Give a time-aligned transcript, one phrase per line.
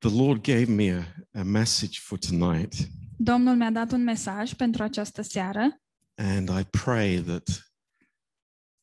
[0.00, 1.04] The Lord gave me a,
[1.40, 2.74] a message for tonight,
[3.16, 5.80] Domnul mi-a dat un mesaj pentru această seară
[6.14, 7.72] and I pray that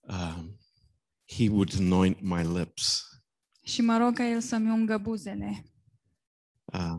[0.02, 0.58] um,
[1.30, 3.04] He would anoint my lips.
[3.64, 5.66] și mă rog ca El să-mi ungă buzele.
[6.65, 6.97] Uh,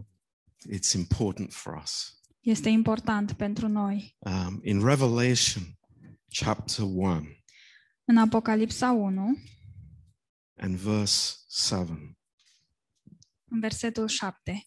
[0.76, 2.20] it's important for us.
[2.40, 4.16] Este important pentru noi.
[4.18, 5.62] Um, in Revelation
[6.44, 7.22] chapter 1
[8.04, 9.36] În Apocalipsa 1,
[10.56, 12.17] and verse 7,
[13.48, 14.66] în versetul 7.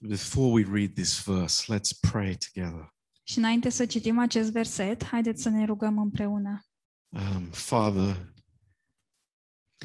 [0.00, 2.94] before we read this verse, let's pray together.
[3.22, 6.64] Și înainte să citim acest verset, haideți să ne rugăm împreună.
[7.08, 8.34] Um, Father,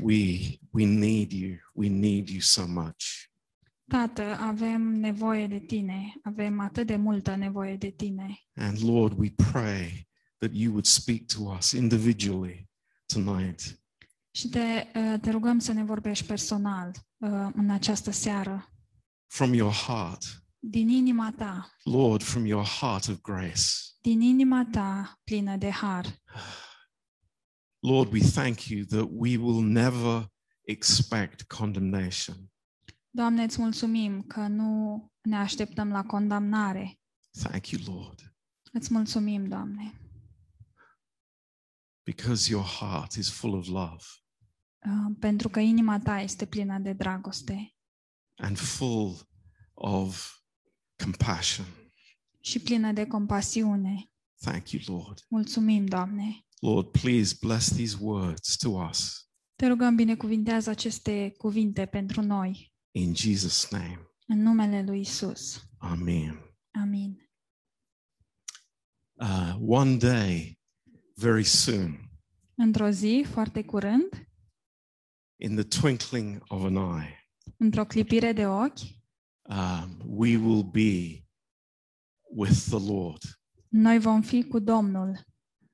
[0.02, 0.38] we,
[0.72, 1.56] we need you.
[1.74, 3.06] We need you so much.
[3.88, 8.38] Tată, avem nevoie de tine, avem atât de multă nevoie de tine.
[8.56, 10.08] And Lord, we pray
[10.46, 12.70] that you would speak to us individually
[13.14, 13.80] tonight.
[14.32, 18.70] Și te, uh, te rugăm să ne vorbești personal uh, în această seară,
[19.28, 20.44] from your heart.
[20.60, 23.62] din inima ta, Lord, from your heart of grace.
[24.02, 26.22] din inima ta plină de har.
[27.80, 30.28] Lord, we thank you that we will never
[30.62, 32.36] expect condemnation.
[33.10, 37.00] Doamne, îți mulțumim că nu ne așteptăm la condamnare.
[37.42, 38.36] Thank you, Lord,
[38.72, 39.94] Îți mulțumim, Doamne,
[42.06, 44.04] because your heart is full of love
[44.86, 47.76] uh, pentru că inima ta este plină de dragoste
[48.36, 49.30] and full
[49.74, 50.34] of
[51.04, 51.66] compassion.
[52.40, 54.10] și plină de compasiune.
[54.40, 55.26] Thank you, Lord.
[55.30, 56.46] Mulțumim, Doamne.
[56.60, 63.14] Lord, please bless these words to us Te rugăm, binecuvintează aceste cuvinte pentru noi, in
[63.16, 64.00] Jesus' name.
[64.28, 65.64] în numele lui Isus.
[65.78, 66.40] Amen.
[66.82, 67.30] Amin.
[69.14, 70.55] Uh, one day,
[71.18, 72.00] very soon,
[72.58, 74.28] Într-o zi, foarte curând,
[75.42, 78.80] in the twinkling of an eye, într-o clipire de ochi,
[79.50, 81.24] um, we will be
[82.36, 83.22] with the Lord.
[83.68, 85.20] noi vom fi cu Domnul.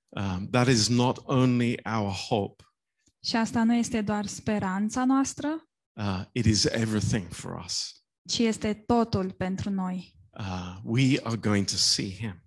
[0.09, 2.63] Um, that is not only our hope,
[3.23, 8.03] Și asta nu este doar speranța noastră, uh, it is everything for us.
[8.27, 10.15] ci este totul pentru noi.
[10.39, 12.43] Uh, we are going to see Him.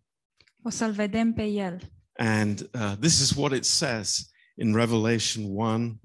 [0.62, 1.92] O să-L vedem pe El.
[2.16, 6.00] And uh, this is what it says in Revelation 1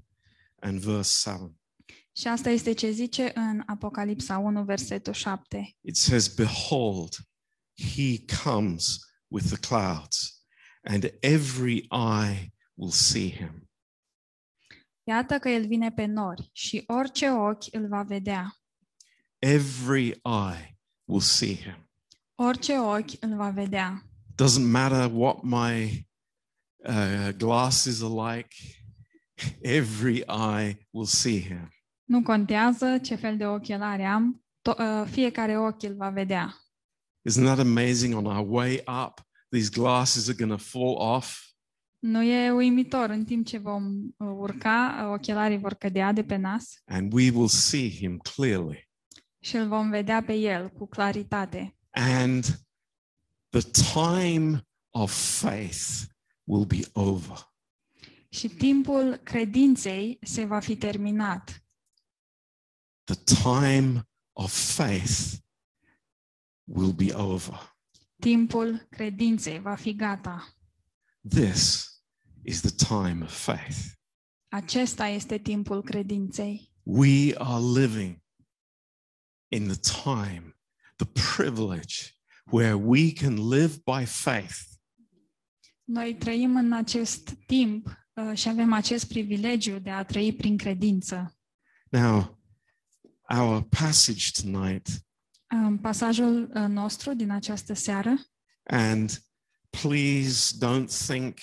[0.61, 1.53] and verse 7.
[2.11, 5.77] Și asta este ce zice în Apocalipsa 1, versetul 7.
[5.81, 7.15] It says, Behold,
[7.95, 8.97] He comes
[9.27, 10.43] with the clouds,
[10.83, 13.69] and every eye will see Him.
[15.03, 18.55] Iată că El vine pe nori și orice ochi îl va vedea.
[19.39, 21.89] Every eye will see Him.
[22.35, 24.08] Orice ochi îl va vedea.
[24.41, 26.05] Doesn't matter what my
[26.85, 28.51] uh, glasses are like,
[29.63, 31.69] every eye will see Him.
[32.03, 36.55] Nu contează ce fel de ochelari am, to- uh, fiecare ochi îl va vedea.
[37.29, 38.15] Isn't that amazing?
[38.15, 41.47] On our way up, these glasses are going to fall off.
[41.99, 43.83] Nu e uimitor, în timp ce vom
[44.17, 48.89] uh, urca, uh, ochelarii vor cădea de pe nas and we will see him clearly.
[49.39, 51.77] și îl vom vedea pe El cu claritate.
[51.89, 52.45] And
[53.51, 54.61] the time
[54.93, 56.07] of faith
[56.45, 57.47] will be over.
[58.29, 61.63] Și timpul credinței se va fi terminat.
[63.03, 65.41] The time of faith
[66.63, 67.77] will be over.
[68.19, 70.53] Timpul credinței va fi gata.
[71.29, 71.87] This
[72.43, 73.77] is the time of faith.
[74.47, 76.73] Acesta este timpul credinței.
[76.83, 78.23] We are living
[79.47, 80.59] in the time,
[80.95, 81.05] the
[81.35, 82.18] privilege
[82.51, 84.55] where we can live by faith
[85.83, 91.37] Noi trăim în acest timp uh, și avem acest privilegiu de a trăi prin credință.
[91.89, 92.39] Now,
[93.29, 94.87] our passage tonight,
[95.47, 98.15] În pasajul uh, nostru din această seară,
[98.63, 99.23] and
[99.69, 101.37] please don't think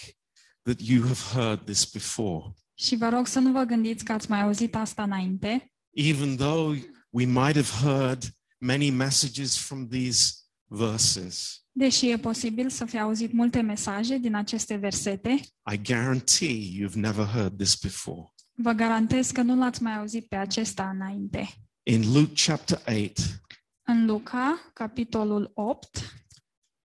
[0.62, 2.54] that you have heard this before.
[2.74, 6.78] și vă rog să nu vă gândiți că ați mai auzit asta înainte, Even though
[7.10, 8.24] we might have heard
[8.59, 10.32] many messages from these
[10.68, 15.30] verses, deși e posibil să fi auzit multe mesaje din aceste versete,
[15.72, 18.33] I guarantee you've never heard this before.
[18.54, 21.48] vă garantez că nu l-ați mai auzit pe acesta înainte.
[21.83, 23.42] In Luke chapter 8,
[23.83, 25.89] În Luca, capitolul 8,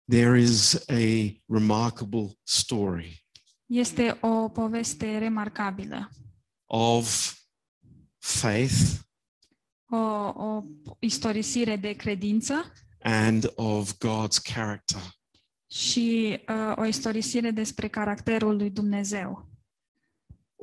[0.09, 3.25] there is a remarkable story
[3.65, 6.09] este o poveste remarcabilă.
[6.65, 7.33] of
[8.18, 8.73] faith
[9.89, 9.97] O,
[10.44, 10.63] o
[11.00, 12.71] istorisire de credință
[13.01, 15.01] and of God's character.
[15.71, 19.49] și uh, o istorisire despre caracterul lui Dumnezeu.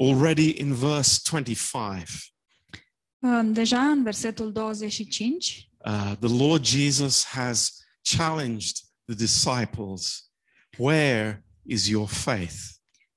[0.00, 2.28] Already in verse 25,
[3.18, 7.72] Uh, deja în versetul 25, uh, the Lord Jesus has
[8.16, 10.30] challenged the disciples
[10.78, 12.54] Where is your faith?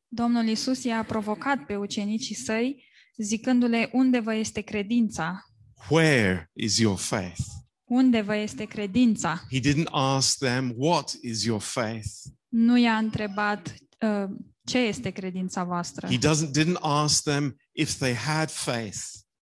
[0.07, 2.83] Domnul Isus i-a provocat pe ucenicii săi,
[3.17, 5.45] zicându-le, unde vă este credința?
[5.89, 7.39] Where is your faith?
[7.87, 9.43] Unde vă este credința?
[9.51, 12.07] He didn't ask them, What is your faith?
[12.47, 16.07] Nu i-a întrebat uh, ce este credința voastră.
[16.07, 18.97] He doesn't didn't ask them if they had faith.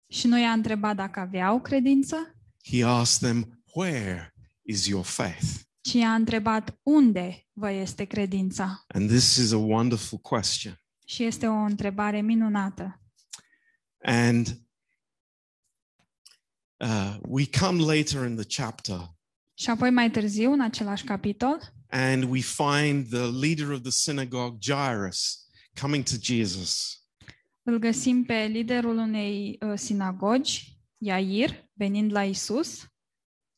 [0.10, 2.36] Și nu i-a întrebat dacă aveau credință,
[2.72, 5.46] He asked them, Where is your faith?
[5.82, 8.86] ci i-a întrebat unde vă este credința.
[8.88, 10.82] And this is a wonderful question.
[11.06, 13.02] Și este o întrebare minunată.
[14.04, 14.67] And
[16.80, 19.16] uh, we come later in the chapter
[19.54, 24.58] Și apoi mai târziu, în același capitol, and we find the leader of the synagogue,
[24.62, 25.48] Jairus,
[25.82, 27.02] coming to Jesus.
[27.64, 32.88] îl găsim pe liderul unei uh, sinagogi, Iair, venind la Isus,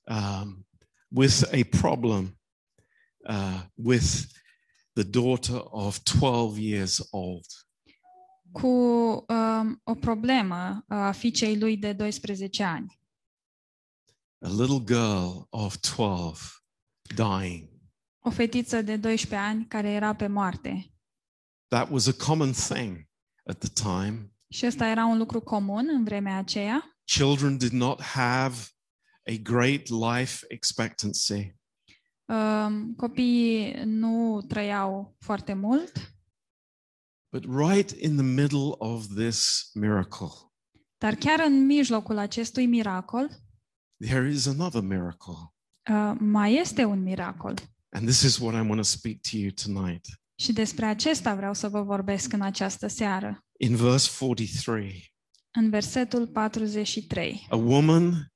[0.04, 0.68] um,
[1.08, 2.40] with a problem
[3.30, 4.26] uh, with
[4.94, 7.46] the daughter of 12 years old.
[8.52, 12.99] cu um, o problemă uh, a fiicei lui de 12 ani.
[14.42, 16.40] A little girl of 12
[17.16, 17.70] dying.
[18.20, 20.94] O fetiță de 12 ani care era pe moarte.
[21.68, 23.10] That was a common thing
[23.44, 24.34] at the time.
[24.50, 26.98] Și ăsta era un lucru comun în vremea aceea.
[27.04, 28.56] Children did not have
[29.24, 31.56] a great life expectancy.
[32.26, 36.14] Um, copiii nu trăiau foarte mult,
[37.32, 40.30] But right in the middle of this miracle,
[40.98, 43.30] dar chiar în mijlocul acestui miracol
[44.00, 45.54] there is another miracle.
[45.90, 47.54] uh, mai este un miracol.
[47.92, 50.06] And this is what I want to speak to you tonight.
[50.36, 53.46] Și despre acesta vreau să vă vorbesc în această seară.
[53.58, 55.14] In verse 43,
[55.52, 57.48] În versetul 43.
[57.50, 58.34] a woman,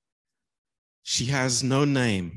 [1.02, 2.32] she has no name,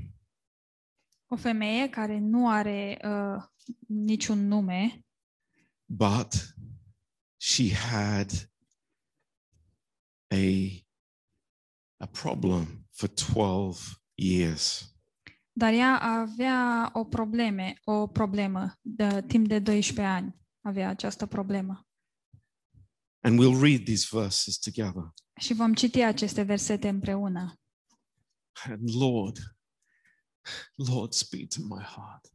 [1.29, 3.43] O femeie care nu are uh,
[3.89, 5.05] niciun nume,
[5.85, 6.55] but
[7.37, 8.51] she had
[10.31, 10.37] a,
[11.97, 13.79] a problem for 12
[14.15, 14.91] years.
[15.53, 20.37] Dar ea avea o probleme, o problemă de timp de 12 ani.
[20.61, 21.87] Avea această problemă.
[23.21, 25.03] And we'll read these verses together.
[25.41, 27.55] Și vom citi aceste versete împreună.
[28.69, 29.37] And Lord,
[30.75, 32.31] Lord, speak to my heart.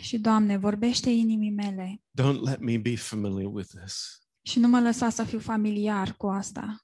[0.00, 4.20] Și Doamne, vorbește inimii mele Don't let me be familiar with this.
[4.42, 6.76] și nu mă lăsa să fiu familiar cu asta.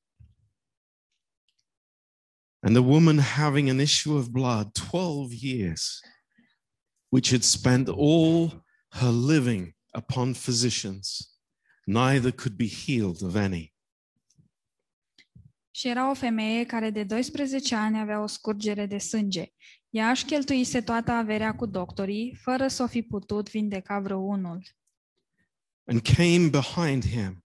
[2.61, 6.01] And the woman having an issue of blood 12 years,
[7.09, 11.31] which had spent all her living upon physicians,
[11.85, 13.73] neither could be healed of any.
[15.71, 19.53] Și era o femeie care de 12 ani avea o scurgere de sânge.
[19.91, 24.63] Ea își cheltuise toată averea cu doctorii, fără să o fi putut vindeca vreunul.
[25.91, 27.43] and came behind him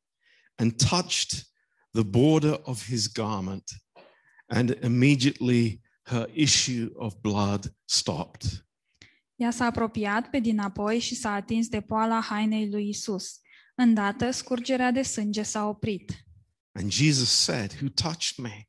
[0.59, 1.45] and touched
[1.93, 3.71] the border of his garment,
[4.53, 8.65] and immediately her issue of blood stopped.
[9.35, 13.39] Ea s-a apropiat pe dinapoi și s-a atins de poala hainei lui Isus.
[13.75, 16.25] Îndată, scurgerea de sânge s-a oprit.
[16.71, 18.67] And Jesus said, Who touched me?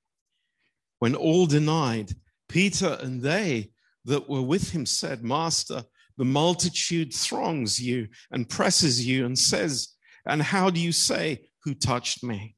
[0.99, 2.11] When all denied,
[2.47, 3.73] Peter and they
[4.05, 9.97] that were with him said, Master, the multitude throngs you and presses you and says,
[10.23, 12.57] And how do you say, Who touched me?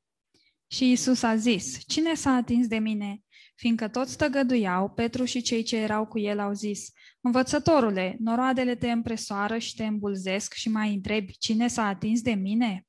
[0.68, 3.25] Și Isus a zis, cine s-a atins de mine?
[3.58, 6.88] Fiindcă toți tăgăduiau, Petru și cei ce erau cu el au zis,
[7.20, 12.86] Învățătorule, noroadele te împresoară și te îmbulzesc și mai întrebi, cine s-a atins de mine?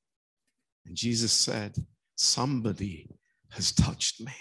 [0.85, 1.73] And Jesus said,
[2.13, 3.05] Somebody
[3.49, 4.35] has touched me.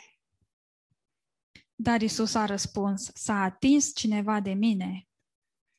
[1.75, 5.09] Dar Isus a răspuns, s-a atins cineva de mine,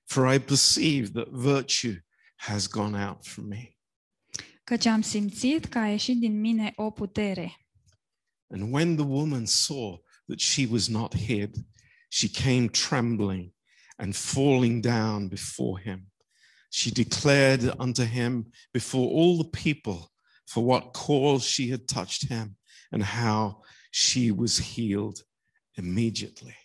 [0.10, 3.72] For I perceive that virtue has gone out from me.
[4.64, 7.58] căci am simțit că a ieșit din mine o putere.
[8.50, 11.66] And when the woman saw that she was not hid,
[12.10, 13.54] she came trembling
[13.98, 16.12] and falling down before him.
[16.70, 20.12] She declared unto him before all the people
[20.46, 22.58] for what cause she had touched him
[22.92, 25.24] and how she was healed
[25.76, 26.56] immediately.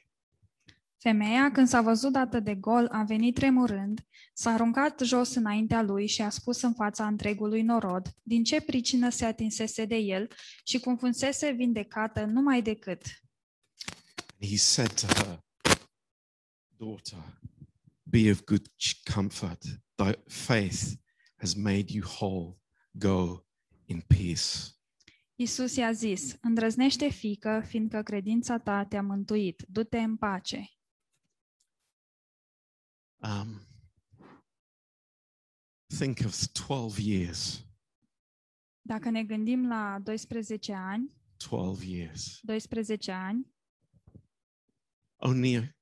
[0.98, 4.00] Femeia, când s-a văzut dată de gol, a venit tremurând,
[4.34, 9.08] s-a aruncat jos înaintea lui și a spus în fața întregului norod din ce pricină
[9.08, 10.28] se atinsese de el
[10.64, 13.02] și cum funsese vindecată numai decât.
[14.42, 15.38] And he said to her,
[16.76, 17.22] Daughter,
[18.10, 19.64] be of good ch- comfort.
[19.96, 20.96] thy faith
[21.38, 22.58] has made you whole.
[22.98, 23.44] Go
[23.86, 24.74] in peace.
[25.36, 29.64] Isus i-a zis, îndrăznește fică, fiindcă credința ta te-a mântuit.
[29.68, 30.70] Du-te în pace.
[33.16, 33.66] Um,
[35.98, 37.66] think of 12 years.
[38.80, 42.40] Dacă ne gândim la 12 ani, 12 years.
[42.42, 43.52] 12 ani,
[45.24, 45.74] Only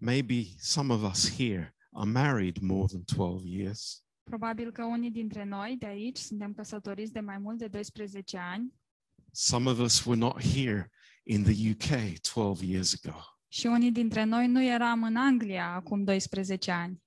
[0.00, 4.02] maybe some of us here are married more than 12 years.
[4.22, 8.74] probabil că unii dintre noi de aici suntem căsătoriți de mai mult de 12 ani
[9.32, 10.90] Some of us were not here
[11.22, 13.18] in the UK 12 years ago.
[13.48, 17.02] și unii dintre noi nu eram în Anglia acum 12 ani.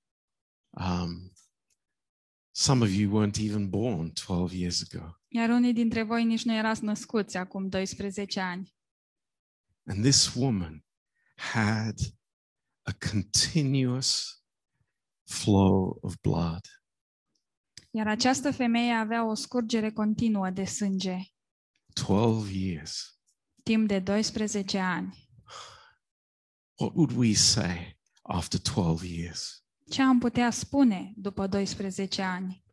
[0.70, 1.32] Um,
[2.54, 5.16] some of you weren't even born 12 years ago.
[5.28, 8.74] Iar unii dintre voi nici nu erați născuți acum 12 ani.
[9.86, 10.84] And this woman
[11.52, 11.98] had
[12.82, 14.42] a continuous
[15.24, 16.60] flow of blood.
[17.90, 21.18] Iar această femeie avea o scurgere continuă de sânge
[21.92, 23.18] 12 years.
[23.62, 25.28] timp de 12 ani.
[26.80, 29.64] What would we say after 12 years?
[29.90, 32.64] Ce am putea spune după 12 ani?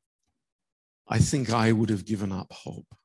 [1.16, 2.96] I think I would have given up hope.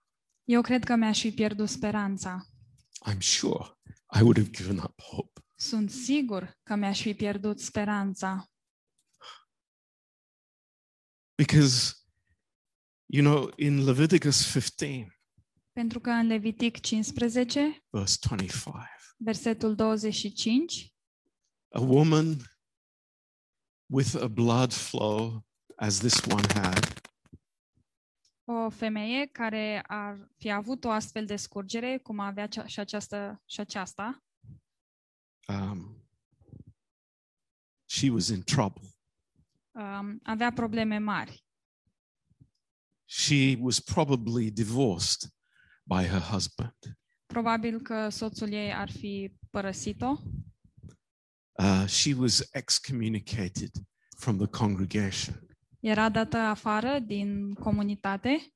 [0.44, 2.46] Eu cred că mi-aș fi pierdut speranța.
[3.10, 3.78] I'm sure
[4.18, 5.43] I would have given up hope.
[5.54, 8.48] Sunt sigur că mi-aș fi pierdut speranța.
[11.34, 11.94] Because,
[13.06, 15.18] you know, in Leviticus 15,
[15.72, 18.74] Pentru că în Levitic 15, verse 25,
[19.16, 20.94] versetul 25,
[21.68, 22.36] a woman
[23.86, 25.46] with a blood flow
[25.76, 27.04] as this one had
[28.44, 33.42] o femeie care ar fi avut o astfel de scurgere, cum avea cea- și aceasta,
[33.46, 34.24] și aceasta,
[35.48, 36.02] um,
[37.86, 38.82] she was in trouble.
[39.72, 41.42] um, avea probleme mari.
[43.06, 45.28] She was probably divorced
[45.84, 46.74] by her husband.
[47.26, 50.18] Probabil că soțul ei ar fi părăsit-o,
[51.58, 53.70] Uh, she was excommunicated
[54.18, 55.46] from the congregation.
[55.80, 58.48] era dată afară din comunitate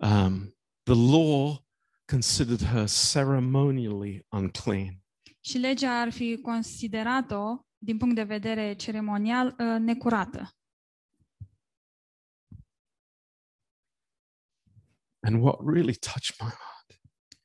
[0.00, 0.54] Um,
[0.84, 1.64] the law
[2.10, 5.02] considered her ceremonially unclean.
[5.40, 10.52] și legea ar fi considerat-o, din punct de vedere ceremonial, uh, necurată.
[15.20, 17.00] And what really touched my heart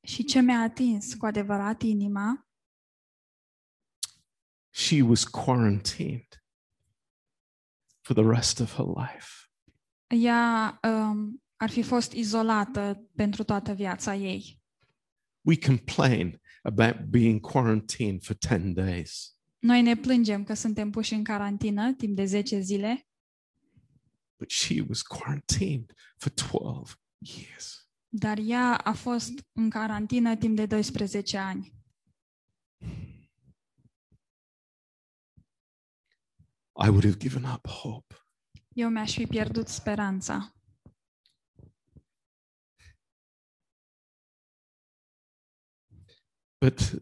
[0.08, 2.48] Și ce mi-a atins cu adevărat inima,
[4.70, 6.44] she was quarantined
[8.02, 9.28] for the rest of her life.
[10.08, 14.62] ea um, ar fi fost izolată pentru toată viața ei.
[15.42, 21.24] We complain about being quarantined for 10 days, Noi ne plângem că suntem puși în
[21.24, 23.08] carantină timp de 10 zile,
[24.38, 27.88] but she was quarantined for 12 years.
[28.08, 31.74] dar ea a fost în carantină timp de 12 ani.
[36.86, 38.16] I would have given up hope.
[38.74, 40.54] Eu mi-aș fi pierdut speranța.
[46.64, 46.94] But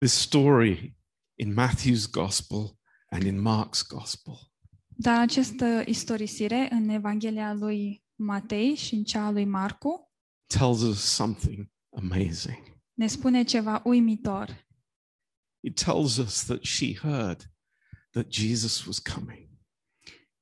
[0.00, 0.94] this story
[1.38, 2.78] in Matthew's gospel
[3.10, 4.52] and in Mark's gospel
[4.88, 10.12] Dar această istorisire în Evanghelia lui Matei și în cea a lui Marcu
[10.46, 12.82] tells us something amazing.
[12.92, 14.66] ne spune ceva uimitor.
[15.60, 17.54] It tells us that she heard
[18.10, 19.48] that Jesus was coming.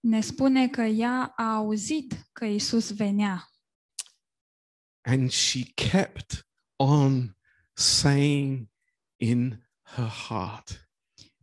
[0.01, 3.49] Ne spune că ea a auzit că Isus venea
[5.03, 6.48] And she kept
[6.79, 7.37] on
[7.75, 8.69] saying
[9.17, 10.89] in her heart,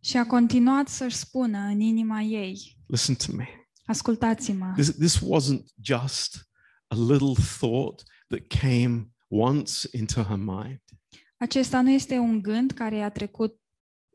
[0.01, 3.47] și a continuat să-și spună în inima ei, listen to me.
[3.85, 6.49] ascultați-mă, This, this wasn't just
[6.87, 10.81] a little thought that came once into her mind.
[11.37, 13.59] acesta nu este un gând care i-a trecut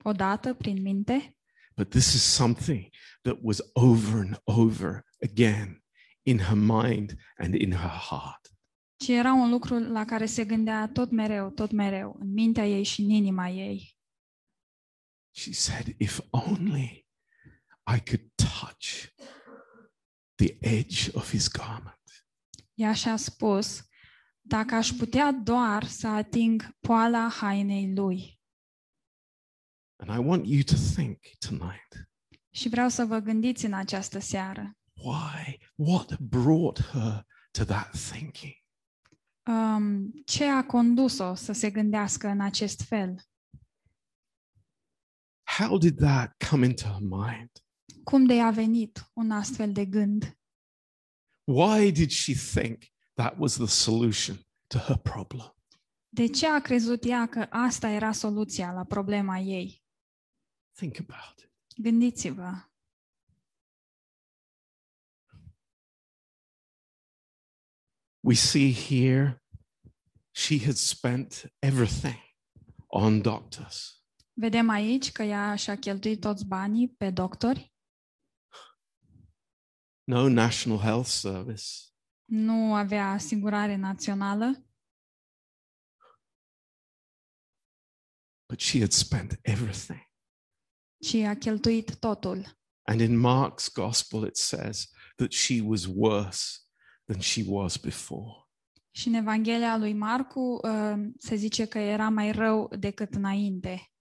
[0.03, 1.35] odată prin minte,
[1.77, 2.89] But this is something
[3.23, 5.85] that was over and over again
[6.23, 8.50] in her mind and in her heart.
[9.05, 12.83] Ci era un lucru la care se gândea tot mereu, tot mereu, în mintea ei
[12.83, 13.97] și în inima ei.
[15.31, 17.07] She said, If only
[17.97, 19.07] I could touch
[20.35, 22.27] the edge of his garment.
[22.75, 23.89] Ea și-a spus,
[24.41, 28.41] dacă aș putea doar să ating poala hainei lui.
[29.97, 32.11] And I want you to think tonight
[32.51, 34.79] Și vreau să vă gândiți în această seară.
[34.93, 38.53] why, what brought her to that thinking?
[39.51, 43.23] Um, ce a condus-o să se gândească în acest fel?
[45.59, 47.51] How did that come into her mind?
[48.05, 50.39] Cum de a venit un astfel de gând?
[51.45, 52.83] Why did she think
[53.15, 55.57] that was the solution to her problem?
[56.09, 59.85] De ce a crezut ea că asta era soluția la problema ei?
[60.73, 61.53] Think about it.
[61.83, 62.65] Gândiți-vă.
[68.23, 69.40] We see here
[70.31, 72.19] she had spent everything
[72.87, 74.03] on doctors.
[74.33, 77.73] Vedem aici că ea și-a cheltuit toți banii pe doctori,
[80.05, 81.65] No National Health Service,
[82.25, 84.65] nu avea asigurare națională,
[88.49, 90.09] but she had spent everything.
[91.03, 92.59] ci a cheltuit totul.
[92.83, 96.61] And in Mark's gospel, it says that she was worse
[97.05, 98.40] than she was before.
[99.01, 103.93] Și în Evanghelia lui Marcu uh, se zice că era mai rău decât înainte.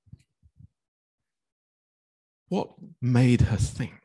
[2.52, 4.00] What made her think?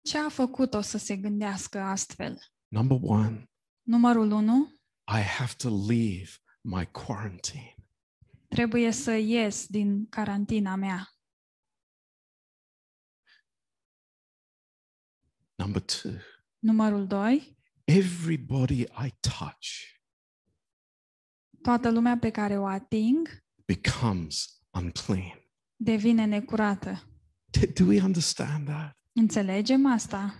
[0.00, 2.38] Ce a făcut-o să se gândească astfel?
[2.68, 3.50] Number one,
[3.82, 4.72] Numărul 1.
[5.18, 6.30] I have to leave
[6.60, 7.74] my quarantine.
[8.48, 11.08] Trebuie să ies din carantina mea.
[15.54, 16.12] Number two,
[16.58, 17.57] Numărul 2.
[17.88, 19.96] Everybody I touch
[21.62, 23.28] Toată lumea pe care o ating
[23.64, 25.42] becomes unclean.
[25.76, 27.02] devine necurată.
[27.58, 28.98] D- Do we understand that?
[29.12, 30.34] Înțelegem asta?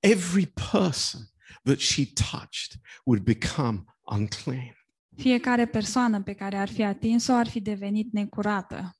[0.00, 1.20] Every person
[1.62, 4.74] that she touched would become unclean.
[5.16, 8.94] Fiecare persoană pe care ar fi atins-o ar fi devenit necurată.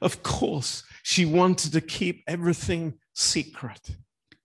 [0.00, 3.86] Of course, she wanted to keep everything secret.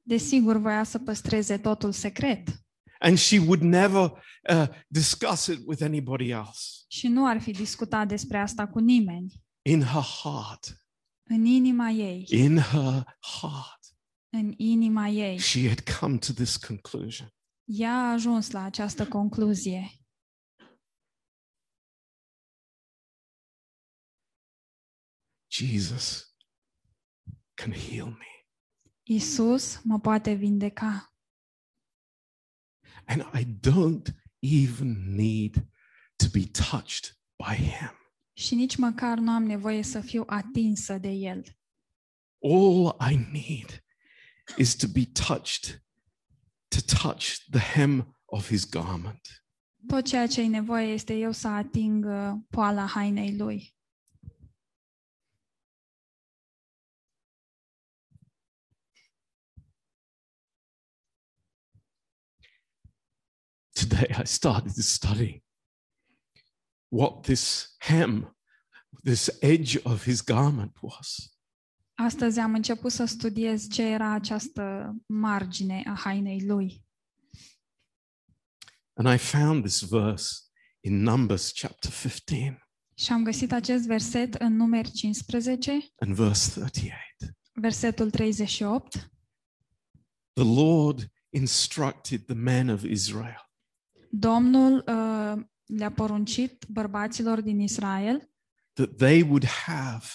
[0.02, 2.61] Desigur, voia să păstreze totul secret
[3.04, 4.12] And she would never
[4.50, 6.86] uh, discuss it with anybody else.
[6.88, 9.44] și nu ar fi discutat despre asta cu nimeni.
[9.62, 10.76] In her heart,
[11.30, 13.80] În inima ei, in her heart,
[14.30, 17.34] în inima ei, she had come to this conclusion.
[17.66, 19.92] ea a ajuns la această concluzie.
[25.50, 26.36] Jesus
[27.56, 28.26] can heal me.
[29.04, 31.11] Isus mă poate vindeca
[33.12, 35.54] And I don't even need
[36.18, 37.96] to be touched by him.
[38.34, 41.44] și nici măcar nu am nevoie să fiu atinsă de El.
[42.42, 43.84] All I need
[44.58, 45.84] is to be touched,
[46.68, 49.46] to touch the hem of his garment.
[49.88, 53.76] Tot ceea ce ai nevoie este eu să ating uh, poala hainei Lui.
[64.02, 65.44] Today I started to study
[66.90, 68.36] what this hem,
[69.04, 71.36] this edge of his garment was.
[71.94, 76.86] Astăzi am început să studiez ce era această margine a hainei Lui.
[78.94, 80.36] And I found this verse
[80.80, 86.96] in Numbers chapter 15 Și am găsit acest verset în numeri 15, and verse 38.
[87.54, 89.12] versetul 38.
[90.34, 93.50] The Lord instructed the men of Israel
[94.12, 98.30] Domnul uh, le-a poruncit bărbaților din Israel
[98.74, 100.06] that they would have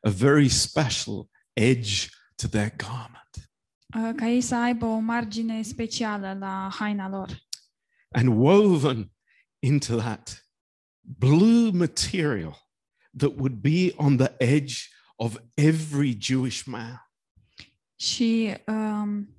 [0.00, 3.16] a very special edge to their garment.
[3.96, 7.44] uh, ca ei să aibă o margine specială la haina lor.
[8.10, 9.12] And woven
[9.58, 10.46] into that
[11.00, 12.70] blue material
[13.16, 14.74] that would be on the edge
[15.16, 17.10] of every Jewish man.
[17.96, 19.35] Și um,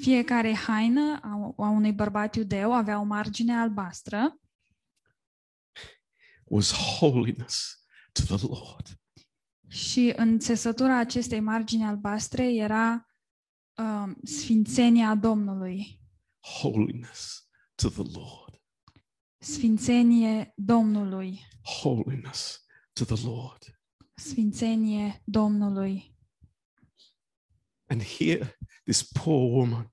[0.00, 4.36] fiecare haină a, a unui bărbat iudeu avea o margine albastră
[6.44, 9.00] was holiness to the Lord.
[9.68, 13.06] și în țesătura acestei margini albastre era
[13.76, 16.00] um, sfințenia Domnului.
[16.60, 18.62] Holiness to the Lord.
[19.38, 21.40] Sfințenie Domnului.
[21.82, 23.80] Holiness to the Lord.
[24.14, 26.11] Sfințenie Domnului.
[27.92, 29.92] And here, this poor woman,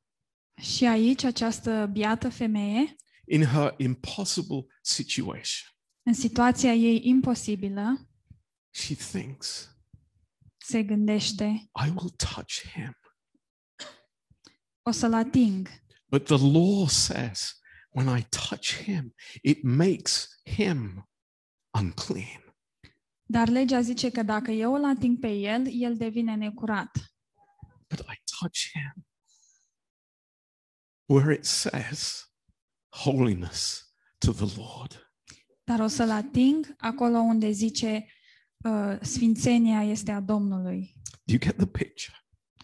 [0.61, 5.69] Și aici această biată femeie, in her impossible situation,
[6.03, 8.09] în situația ei imposibilă,
[8.69, 9.77] she thinks,
[10.57, 12.95] se gândește, I will touch him.
[14.81, 15.67] o să-l ating.
[16.05, 17.59] But the law says,
[17.89, 21.09] when I touch him, it makes him
[21.79, 22.55] unclean.
[23.23, 27.08] Dar legea zice că dacă eu îl ating pe el, el devine necurat.
[27.89, 29.05] But I touch him
[31.05, 32.29] where it says,
[32.89, 35.11] holiness to the Lord.
[35.63, 38.05] Dar o să-l ating acolo unde zice
[38.57, 40.93] uh, sfințenia este a Domnului.
[41.23, 42.17] Do you get the picture?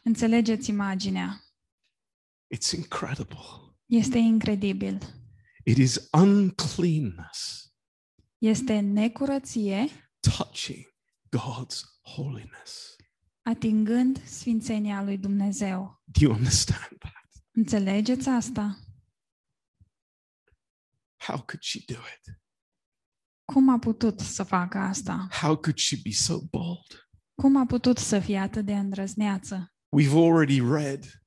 [0.04, 1.44] Înțelegeți imaginea.
[2.56, 3.76] It's incredible.
[3.86, 4.98] Este incredibil.
[5.64, 7.66] It is uncleanness
[8.38, 9.88] Este necurăție
[10.20, 10.96] touching
[11.38, 12.95] God's holiness.
[13.46, 16.02] Atingând sfințenia lui Dumnezeu.
[16.04, 17.44] Do you understand that?
[17.52, 18.80] Înțelegeți asta?
[21.18, 22.40] How could she do it?
[23.46, 25.28] Cum a putut să facă asta?
[25.32, 27.10] How could she be so bold?
[27.42, 29.74] Cum a putut să fie atât de îndrăzneață?
[30.00, 31.24] We've already read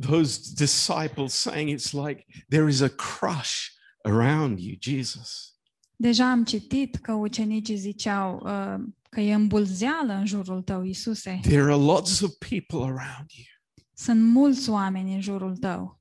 [0.00, 3.68] those disciples saying it's like there is a crush
[4.02, 5.56] around you, Jesus.
[5.96, 11.38] Deja am citit că ucenicii ziceau uh, că e îmbulzeală în jurul tău, Isuse.
[11.42, 13.46] There are lots of people around you.
[13.94, 16.00] Sunt mulți oameni în jurul tău.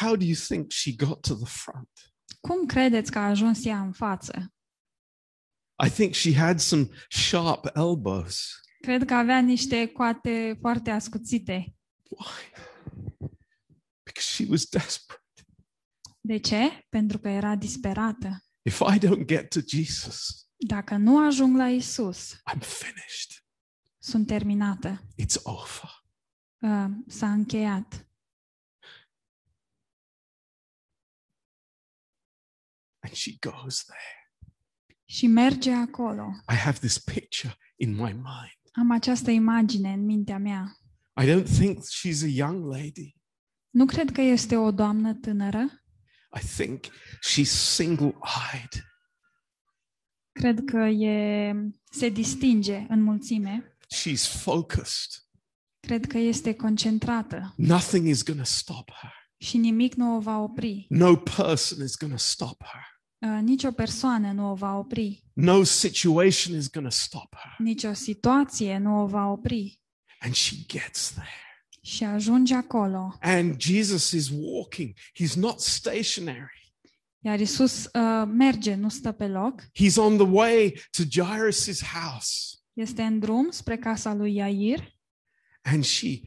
[0.00, 1.90] How do you think she got to the front?
[2.40, 4.54] Cum credeți că a ajuns ea în față?
[5.86, 8.60] I think she had some sharp elbows.
[8.80, 11.76] Cred că avea niște coate foarte ascuțite.
[12.08, 12.62] Why?
[14.02, 15.22] Because she was desperate.
[16.20, 16.86] De ce?
[16.88, 18.44] Pentru că era disperată.
[18.62, 23.44] If I don't get to Jesus, Dacă nu ajung la Isus, I'm finished.
[23.98, 25.02] sunt terminată.
[25.22, 26.04] It's over.
[26.58, 28.06] Uh, s-a încheiat.
[33.00, 34.32] And she goes there.
[35.04, 36.30] Și merge acolo.
[36.52, 38.60] I have this picture in my mind.
[38.72, 40.76] Am această imagine în mintea mea.
[41.22, 43.16] I don't think she's a young lady.
[43.70, 45.84] Nu cred că este o doamnă tânără.
[46.42, 46.84] I think
[47.30, 48.14] she's single
[48.52, 48.91] eyed.
[50.32, 51.52] Cred că e,
[51.90, 53.76] se distinge în mulțime.
[53.94, 55.10] She's focused.
[55.80, 59.10] Cred că este concentrată Nothing is going to stop her.
[59.38, 60.86] și nimic nu o va opri.
[60.88, 62.80] No person is going to stop her.
[63.30, 65.24] Uh, nici o persoană nu o va opri.
[65.32, 67.54] No situation is going to stop her.
[67.58, 69.80] Nici o situație nu o va opri.
[70.18, 71.28] And she gets there.
[71.82, 73.16] Și ajunge acolo.
[73.20, 74.94] And Jesus is walking.
[75.20, 76.61] He's not stationary.
[77.24, 79.62] Iar Isus uh, merge, nu stă pe loc.
[79.62, 82.56] He's on the way to Jairus' house.
[82.72, 84.96] Este în drum spre casa lui Iair
[85.62, 86.20] And she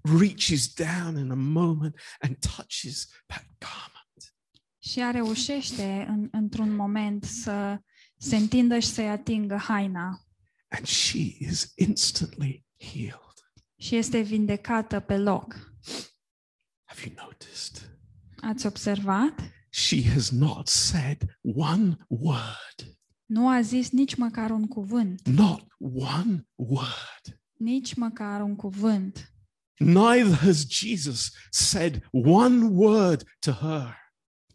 [0.00, 4.34] reaches down in a moment and touches that garment.
[4.78, 7.78] și ea reușește în, într-un moment să
[8.18, 10.26] se întindă și să-i atingă haina.
[10.68, 13.34] And she is instantly healed.
[13.76, 15.72] Și este vindecată pe loc.
[16.84, 17.98] Have you noticed?
[18.40, 19.53] Ați observat?
[19.76, 22.96] She has not said one word.
[23.26, 25.28] Nu a zis nici măcar un cuvânt.
[25.28, 27.40] Not one word.
[27.52, 29.34] Nici măcar un cuvânt.
[29.78, 33.96] Neither has Jesus said one word to her.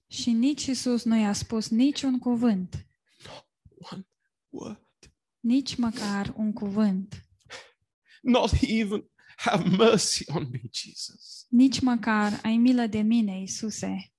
[0.08, 2.88] Și nici Isus nu i-a spus niciun cuvânt.
[3.92, 4.08] One
[4.50, 5.14] word.
[5.40, 7.26] Nici măcar un cuvânt.
[8.22, 9.04] Not even
[9.36, 11.46] have mercy on me, Jesus.
[11.50, 14.14] Nici măcar ai milă de mine, Isuse.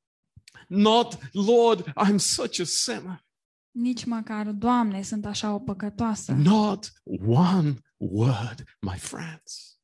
[0.71, 3.25] Not, Lord, I'm such a sinner.
[3.71, 6.33] Nici măcar, Doamne, sunt așa o păcătoasă.
[6.33, 6.93] Not
[7.27, 9.79] one word, my friends.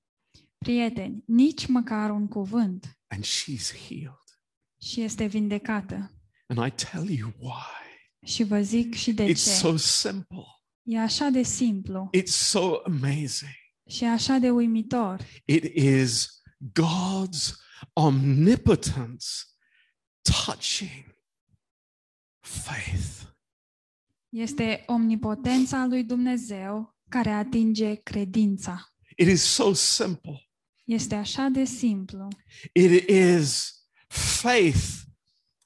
[0.59, 2.99] Prieteni, nici măcar un cuvânt.
[3.07, 4.25] And she's healed.
[4.83, 6.11] Și este vindecată.
[6.47, 8.27] And I tell you why.
[8.27, 9.51] Și vă zic și de It's ce.
[9.51, 10.45] so simple.
[10.83, 13.55] E așa de simplu It's so amazing.
[13.89, 15.21] și așa de uimitor.
[15.45, 16.41] It is
[16.81, 17.55] God's
[17.93, 19.27] omnipotence
[20.27, 21.15] touching
[22.41, 23.27] faith.
[24.29, 28.93] Este omnipotența lui Dumnezeu care atinge credința.
[29.17, 30.51] It is so simple.
[30.85, 32.29] Este așa de simplu.
[32.73, 33.75] It is
[34.09, 35.05] faith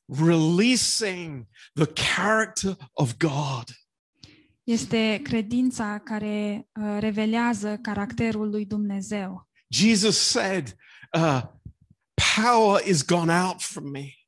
[0.06, 3.64] releasing the character of God.
[4.62, 9.48] Este credința care uh, revelează caracterul lui Dumnezeu.
[9.68, 10.76] Jesus said,
[11.12, 11.42] uh,
[12.44, 14.19] Power is gone out from me.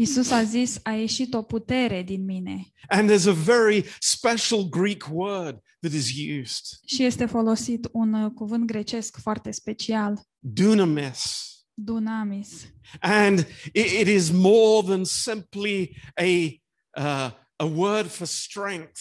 [0.00, 2.66] Isus a zis, a ieșit o putere din mine.
[2.88, 8.30] And there's a very special Greek word that is used Și este folosit un uh,
[8.34, 11.46] cuvânt grecesc foarte special, dunamis.
[11.74, 12.72] dunamis.
[13.00, 13.38] And
[13.72, 16.60] it, it is more than simply a,
[17.00, 19.00] uh, a word for strength.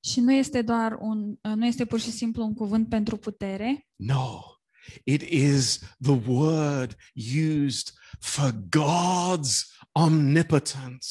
[0.00, 3.86] Și nu este doar un, uh, nu este pur și simplu un cuvânt pentru putere,
[3.96, 4.40] No,
[5.04, 6.96] it is the word
[7.64, 11.06] used for God's omnipotence.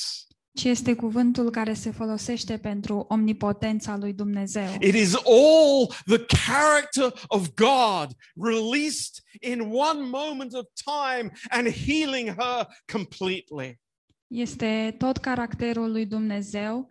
[0.56, 4.78] ci este cuvântul care se folosește pentru omnipotența lui Dumnezeu.
[4.80, 8.08] It is all the character of God
[8.43, 13.80] released in one moment of time and healing her completely.
[14.28, 16.88] Este tot caracterul lui Dumnezeu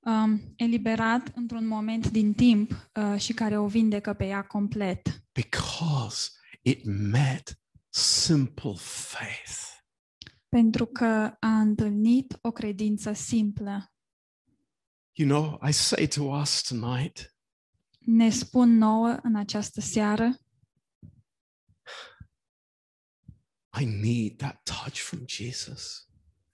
[0.00, 5.22] um, eliberat într-un moment din timp uh, și care o vindecă pe ea complet.
[5.32, 6.30] because
[6.62, 9.65] it met simple faith.
[10.56, 13.92] Pentru că a întâlnit o credință simplă.
[15.12, 17.36] You know, I say to us tonight,
[17.98, 20.40] Ne spun nouă în această seară,
[23.80, 26.08] I need that touch from Jesus.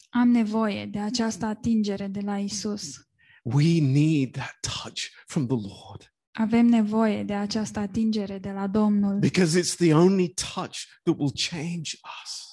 [0.09, 3.09] am nevoie de această atingere de la Isus.
[3.43, 9.19] We need that touch from the Lord Avem nevoie de această atingere de la Domnul,
[9.19, 12.52] because it's the only touch that will change us.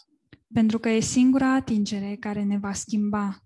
[0.53, 3.43] Pentru că e singura atingere care ne va schimba.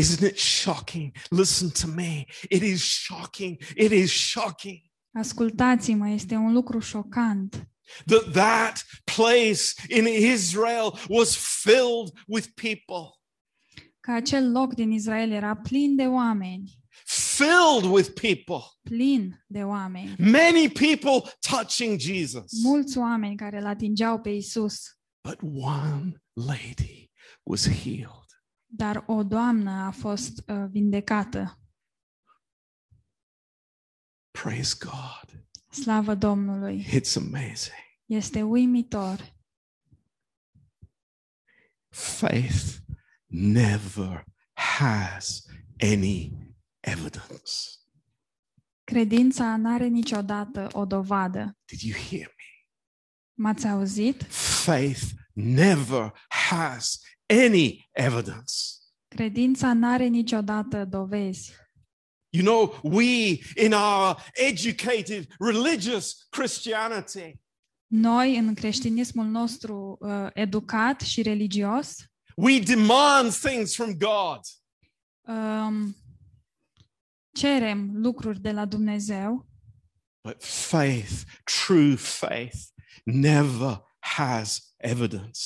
[0.00, 1.12] Isn't it shocking?
[1.28, 2.24] Listen to me.
[2.48, 3.60] It is shocking.
[3.76, 4.78] It is shocking
[5.16, 7.68] Ascultați-mă, este un lucru șocant
[8.06, 8.84] that that
[9.16, 13.18] place in Israel was filled with people,
[14.00, 18.64] că acel loc din Israel era plin de oameni, filled with people.
[18.82, 22.52] plin de oameni, Many people touching Jesus.
[22.62, 24.82] mulți oameni care îl atingeau pe Isus,
[25.28, 27.10] But one lady
[27.42, 28.22] was healed.
[28.66, 31.58] dar o doamnă a fost uh, vindecată.
[34.30, 35.46] Praise God.
[35.70, 36.84] Slavă Domnului!
[36.84, 37.74] It's amazing.
[38.06, 39.34] Este uimitor.
[41.88, 42.76] Faith
[43.26, 45.46] never has
[45.80, 46.32] any
[46.80, 47.52] evidence.
[48.84, 51.58] Credința nu are niciodată o dovadă.
[51.64, 52.33] Did you hear me?
[53.34, 54.22] M-ați auzit?
[54.64, 57.00] Faith never has
[57.44, 58.52] any evidence.
[59.08, 61.52] Credința nu are niciodată dovezi.
[62.30, 67.34] You know, we in our educated religious Christianity,
[67.86, 71.96] Noi, în creștinismul nostru uh, educat și religios,
[72.36, 74.40] we demand things from God.
[75.22, 75.96] um,
[77.36, 79.46] cerem lucruri de la Dumnezeu,
[80.28, 81.22] But faith,
[81.66, 82.56] true faith,
[83.04, 85.40] never has evidence.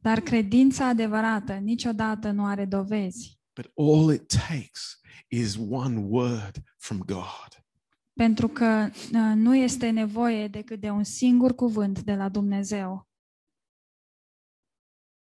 [0.00, 3.38] dar credința adevărată niciodată nu are dovezi.
[3.54, 7.64] But all it takes is one word from God.
[8.12, 13.08] Pentru că uh, nu este nevoie decât de un singur cuvânt de la Dumnezeu.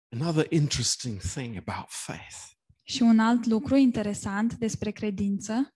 [0.09, 2.51] Another interesting thing about faith
[2.83, 5.73] Și un alt lucru interesant despre credință,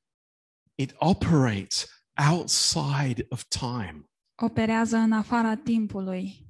[0.75, 1.87] it operates
[2.31, 4.09] outside of time.
[4.35, 6.47] Operează în afara timpului.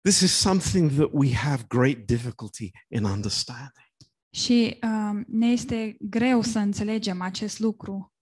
[0.00, 3.86] This is something that we have great difficulty in understanding.
[4.30, 8.14] Și um, ne este greu să înțelegem acest lucru.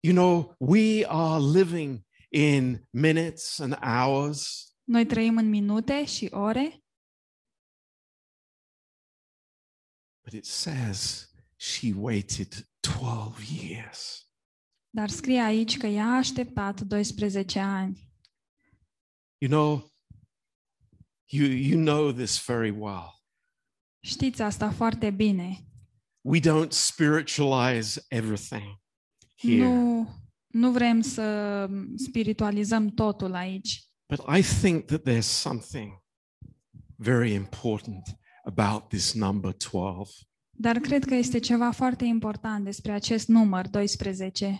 [0.00, 6.84] You know, we are living in minutes and hours, Noi trăim în minute și ore,
[10.24, 14.31] but it says she waited 12 years.
[14.94, 18.10] Dar scrie aici că ea a așteptat 12 ani.
[19.38, 19.92] You know,
[21.26, 23.20] you, you know this very well.
[24.04, 25.66] Știți asta foarte bine.
[26.20, 28.80] We don't spiritualize everything
[29.36, 29.64] here.
[29.64, 30.08] Nu,
[30.46, 36.02] nu vrem să spiritualizăm totul aici, But I think that there's something
[36.96, 40.10] very important about this number 12.
[40.50, 44.58] dar cred că este ceva foarte important despre acest număr 12.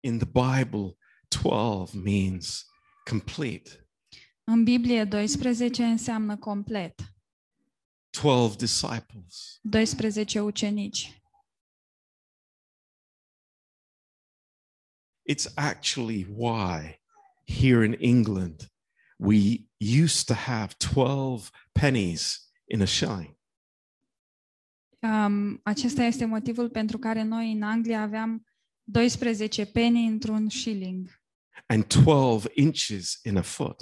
[0.00, 0.96] In the Bible,
[1.28, 2.66] 12 means
[3.04, 3.88] complete.
[4.44, 6.94] În Biblie 12 înseamnă complet,
[8.10, 9.58] 12 disciples.
[9.62, 11.22] 12 ucenici.
[15.30, 17.00] It's actually why
[17.46, 18.72] here in England
[19.18, 23.36] we used to have 12 pennies in a shilling.
[25.00, 28.46] Um, acesta este motivul pentru care noi în Anglia aveam
[28.92, 31.20] 12 penny într-un shilling
[31.66, 33.76] and 12 inches in a foot.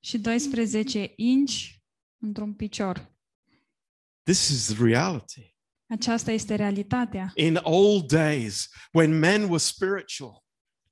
[0.00, 1.66] și 12 inch
[2.22, 3.12] într-un picior.
[4.22, 5.56] This is the reality.
[5.86, 7.32] Aceasta este realitatea.
[7.34, 10.44] In old days, when men were spiritual,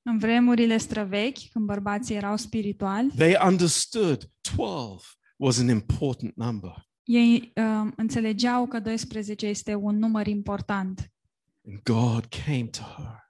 [0.02, 5.02] În vremurile străvechi, când bărbații erau spirituali, they understood 12
[5.37, 6.88] was an important number.
[7.02, 11.11] ei um, înțelegeau că 12 este un număr important
[11.68, 13.26] And God came to her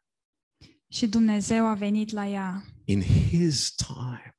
[0.97, 4.39] și Dumnezeu a venit la ea in His time,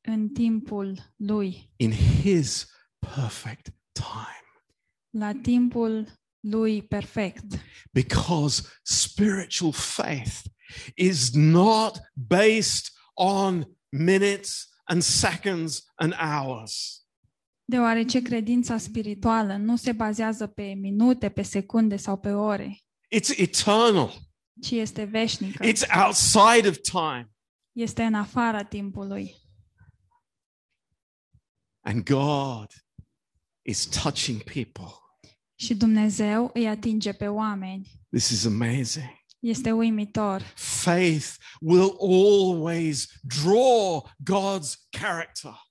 [0.00, 2.66] în timpul lui, in His
[2.98, 4.64] perfect time.
[5.10, 6.08] la timpul
[6.40, 7.44] lui perfect.
[7.92, 10.40] Because spiritual faith
[10.94, 17.04] is not based on minutes and seconds and hours.
[17.64, 24.25] Deoarece credința spirituală nu se bazează pe minute, pe secunde sau pe ore, It's eternal.
[24.60, 25.64] Ci este veșnică.
[25.64, 27.30] It's outside of time.
[27.72, 29.34] Este în afara timpului.
[31.80, 32.66] And God
[33.62, 34.92] is touching people.
[35.54, 37.90] Și Dumnezeu îi atinge pe oameni.
[38.10, 39.24] This is amazing.
[39.38, 40.42] Este uimitor.
[40.54, 45.64] Faith will always draw God's character.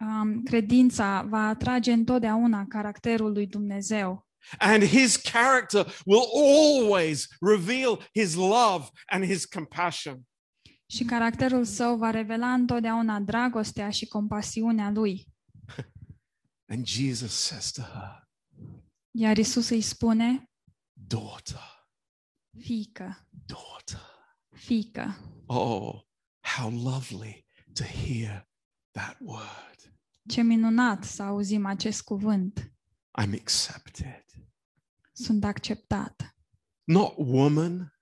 [0.00, 4.27] Um, credința va atrage întotdeauna caracterul lui Dumnezeu
[4.58, 10.26] And his character will always reveal his love and his compassion.
[10.90, 15.26] și caracterul său va revela întotdeauna dragostea și compasiunea lui.
[16.72, 18.28] And Jesus says to her,
[19.10, 20.50] Iar Isus îi spune,
[20.92, 21.86] Daughter,
[22.60, 24.00] fică, daughter.
[24.56, 25.16] fică.
[25.46, 26.00] Oh,
[26.40, 28.48] how lovely to hear
[28.90, 29.92] that word.
[30.28, 32.72] Ce minunat să auzim acest cuvânt.
[33.20, 34.24] I'm accepted.
[35.22, 36.36] Sunt acceptat.
[36.84, 37.92] Not woman,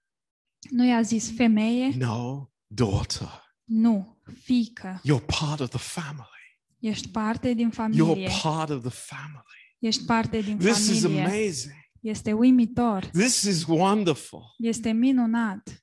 [0.71, 3.43] Nu i-a zis femeie, no, daughter.
[3.65, 5.01] nu, fică.
[5.05, 6.59] You're part of the family.
[6.79, 9.77] Ești parte din You're part of the family.
[9.79, 11.25] Ești parte din This is familie.
[11.25, 11.75] amazing.
[12.01, 13.05] Este uimitor.
[13.05, 14.43] This is wonderful.
[14.59, 15.81] Este minunat.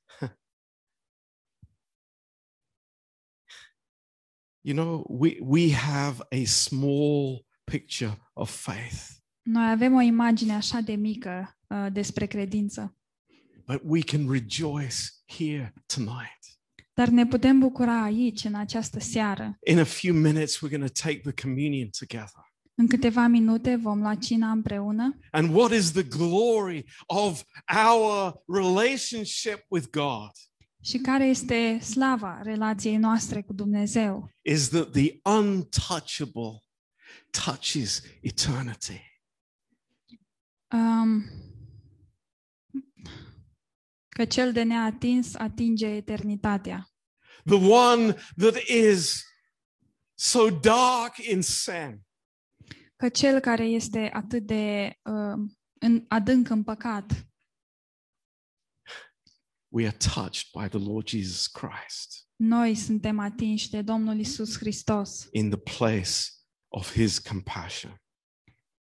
[4.66, 10.80] You know, we, we have a small picture of faith, Noi avem o imagine așa
[10.80, 12.96] de mică uh, despre credință,
[13.66, 16.38] but we can rejoice here tonight.
[16.94, 19.58] dar ne putem bucura aici, în această seară.
[19.66, 22.52] In a few minutes, we're going to take the communion together.
[22.74, 27.42] În câteva minute vom lua cina împreună And what is the glory of
[27.86, 30.30] our relationship with God?
[30.82, 34.30] și care este slava relației noastre cu Dumnezeu.
[34.42, 36.62] Is that the untouchable
[37.44, 39.00] touches eternity.
[40.74, 41.24] Um,
[44.08, 46.88] că cel de neatins atinge eternitatea.
[47.44, 49.24] The one that is
[50.14, 52.06] so dark in sin
[52.96, 55.48] Că cel care este atât de uh,
[55.80, 57.26] în, adânc în păcat,
[59.68, 65.28] we are touched by the Lord Jesus Christ noi suntem atinși de Domnul Isus Hristos
[65.32, 66.10] in the place
[66.68, 68.03] of his compassion.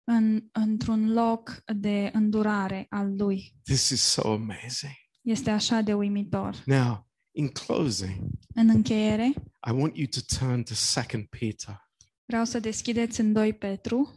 [0.04, 3.56] În, într-un loc de îndurare al Lui.
[3.64, 4.94] This is so amazing.
[5.22, 6.64] Este așa de uimitor.
[6.66, 9.34] Now, in closing, În încheiere,
[9.68, 10.74] I want you to turn to
[11.14, 11.90] 2 Peter
[12.32, 14.16] vreau să deschideți în 2 Petru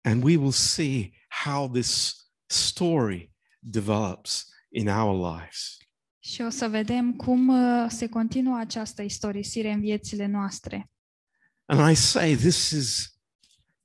[0.00, 1.12] and we will see
[1.44, 2.14] how this
[2.46, 5.76] story develops in our lives.
[6.18, 10.90] și o să vedem cum uh, se continuă această istorisire în viețile noastre.
[11.64, 13.13] And I say this is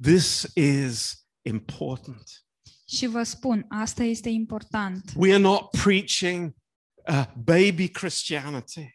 [0.01, 2.23] this is important.
[2.87, 5.11] Și vă spun, asta este important.
[5.15, 6.53] We are not preaching
[7.07, 8.89] uh, baby Christianity.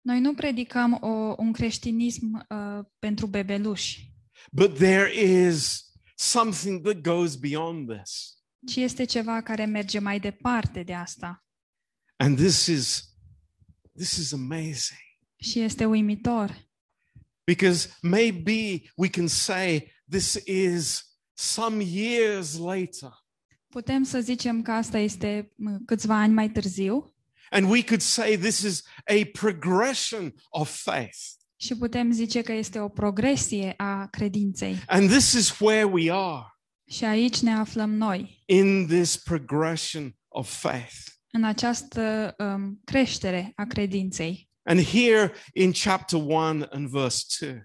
[0.00, 4.08] Noi nu predicăm o, un creștinism uh, pentru bebeluși,
[4.52, 5.84] But there is
[6.14, 8.38] something that goes beyond this.
[8.66, 11.44] ci este ceva care merge mai departe de asta.
[12.16, 13.04] And this is
[13.94, 15.00] this is amazing.
[15.36, 16.68] Și este uimitor.
[17.44, 23.10] Because maybe we can say this is some years later.
[23.68, 27.14] Putem să zicem că asta este m, câțiva ani mai târziu
[27.50, 31.18] And we could say this is a progression of faith.
[31.56, 34.76] și putem zice că este o progresie a credinței.
[34.86, 36.44] And this is where we are
[36.90, 40.94] Și aici ne aflăm noi, in this progression of faith.
[41.32, 44.48] în această um, creștere a credinței.
[44.62, 46.36] And here in chapter 1
[46.70, 47.62] and verse 2,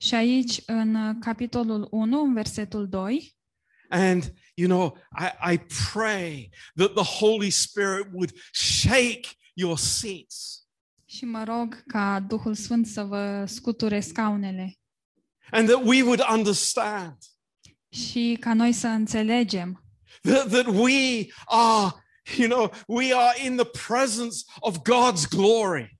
[0.00, 3.34] Și aici, în uh, capitolul 1, în versetul 2,
[3.88, 5.58] And, you know, I, I
[5.92, 10.64] pray that the Holy Spirit would shake your seats.
[11.04, 14.78] și mă rog ca Duhul Sfânt să vă scuture scaunele.
[15.50, 17.16] And that we would understand
[17.88, 19.84] și ca noi să înțelegem.
[20.22, 21.92] that, that we are,
[22.36, 25.99] you know, we are in the presence of God's glory.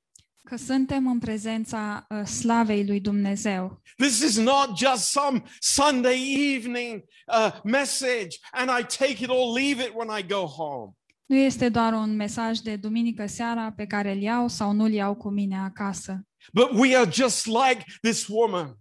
[0.50, 3.82] Că suntem în prezența uh, slavei lui Dumnezeu.
[3.96, 9.82] This is not just some Sunday evening uh, message and I take it or leave
[9.84, 10.92] it when I go home.
[11.26, 15.14] Nu este doar un mesaj de duminică seara pe care îl iau sau nu-l iau
[15.14, 18.78] cu mine acasă, But we are just like this woman.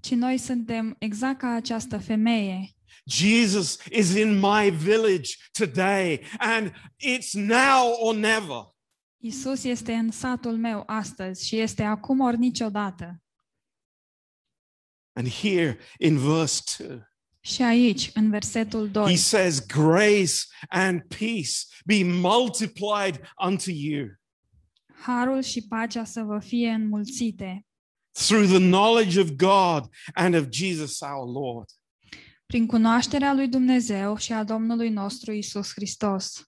[0.00, 2.72] ci noi suntem exact ca această femeie.
[3.04, 8.76] Jesus is in my village today, and it's now or never.
[9.20, 13.22] Isus este în satul meu astăzi și este acum ori niciodată.
[15.12, 17.02] And here in verse 2,
[17.40, 20.34] Și aici, în versetul he 2, says, Grace
[20.68, 21.52] and peace
[21.84, 24.18] be multiplied unto you
[25.00, 27.66] harul și pacea să vă fie înmulțite
[28.12, 31.66] through the knowledge of God and of Jesus our Lord.
[32.46, 36.47] prin cunoașterea lui Dumnezeu și a Domnului nostru Isus Hristos.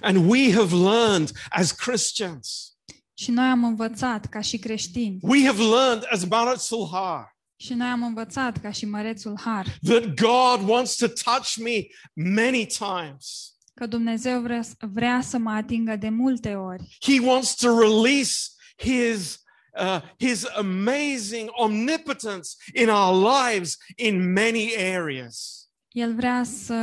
[0.00, 2.76] And we have learned as Christians,
[3.14, 7.86] Și noi am învățat ca și creștini, we have learned as Barat Sulhar, și noi
[7.88, 13.54] am învățat ca și mărețul Har, that God wants to touch me many times.
[13.74, 14.60] că Dumnezeu vrea,
[14.92, 16.96] vrea să mă atingă de multe ori.
[17.00, 19.42] He wants to release his
[19.80, 25.66] uh, his amazing omnipotence in our lives in many areas.
[25.88, 26.74] El vrea să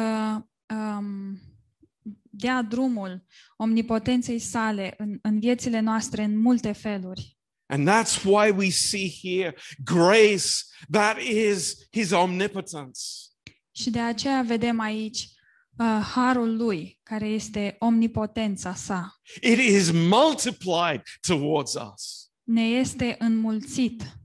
[0.74, 1.40] um,
[2.40, 3.26] dea drumul
[3.58, 7.38] omnipotenței sale în, în viețile noastre în multe feluri.
[7.66, 10.46] And that's why we see here grace
[10.92, 13.00] that is his omnipotence.
[13.72, 15.20] Și de aceea vedem aici
[15.78, 19.20] uh, harul lui, care este omnipotența sa.
[19.42, 22.32] It is multiplied towards us.
[22.44, 24.19] Ne este înmulțit.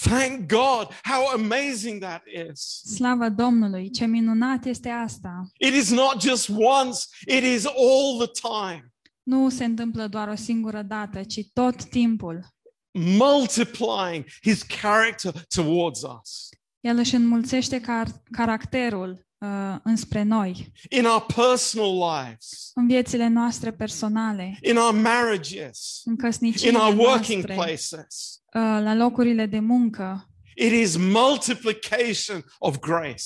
[0.00, 2.82] Thank God how amazing that is.
[2.94, 5.48] Slavă Domnului, ce minunat este asta!
[5.58, 8.92] It is not just once, it is all the time.
[9.22, 12.52] Nu se întâmplă doar o singură dată, ci tot timpul.
[12.98, 16.48] multiplying his character towards us
[16.80, 23.72] El își înmulțește car- caracterul uh, înspre noi, in our personal lives, în viețile noastre
[23.72, 28.42] personale, in our marriages, în in căsniciile our working noastre, places.
[28.54, 30.28] Uh, la locurile de muncă.
[30.56, 33.24] It is multiplication of grace.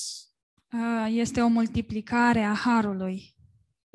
[0.73, 3.35] Uh, Este o multiplicare a harului.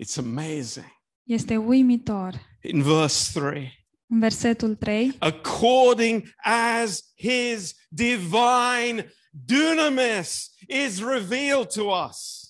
[0.04, 1.02] It's amazing.
[1.24, 2.42] Este uimitor.
[2.62, 12.42] In verse 3, În versetul 3, according as his divine dunamis is revealed to us.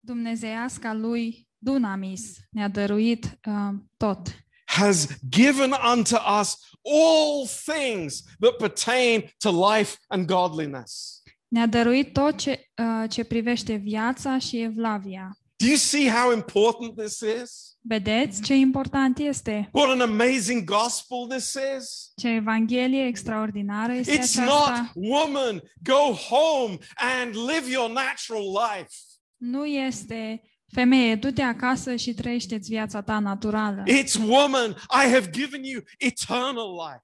[0.00, 4.47] Dumnezeiasca lui Dunamis ne-a dăruit uh, tot.
[4.68, 11.22] Has given unto us all things that pertain to life and godliness.
[11.48, 15.38] Ne-a dăruit tot ce, uh, ce privește viața și evlavia.
[15.56, 17.76] Do you see how important this is?
[17.80, 19.68] Vedeți ce important este?
[19.72, 22.12] What an amazing gospel this is.
[22.16, 24.90] Ce evanghelie extraordinară este It's aceasta?
[24.94, 28.94] not, woman, go home and live your natural life.
[29.36, 30.42] Nu este
[30.72, 33.82] femeie, du-te acasă și trăiește-ți viața ta naturală.
[33.86, 37.02] It's, woman, I have given you eternal life.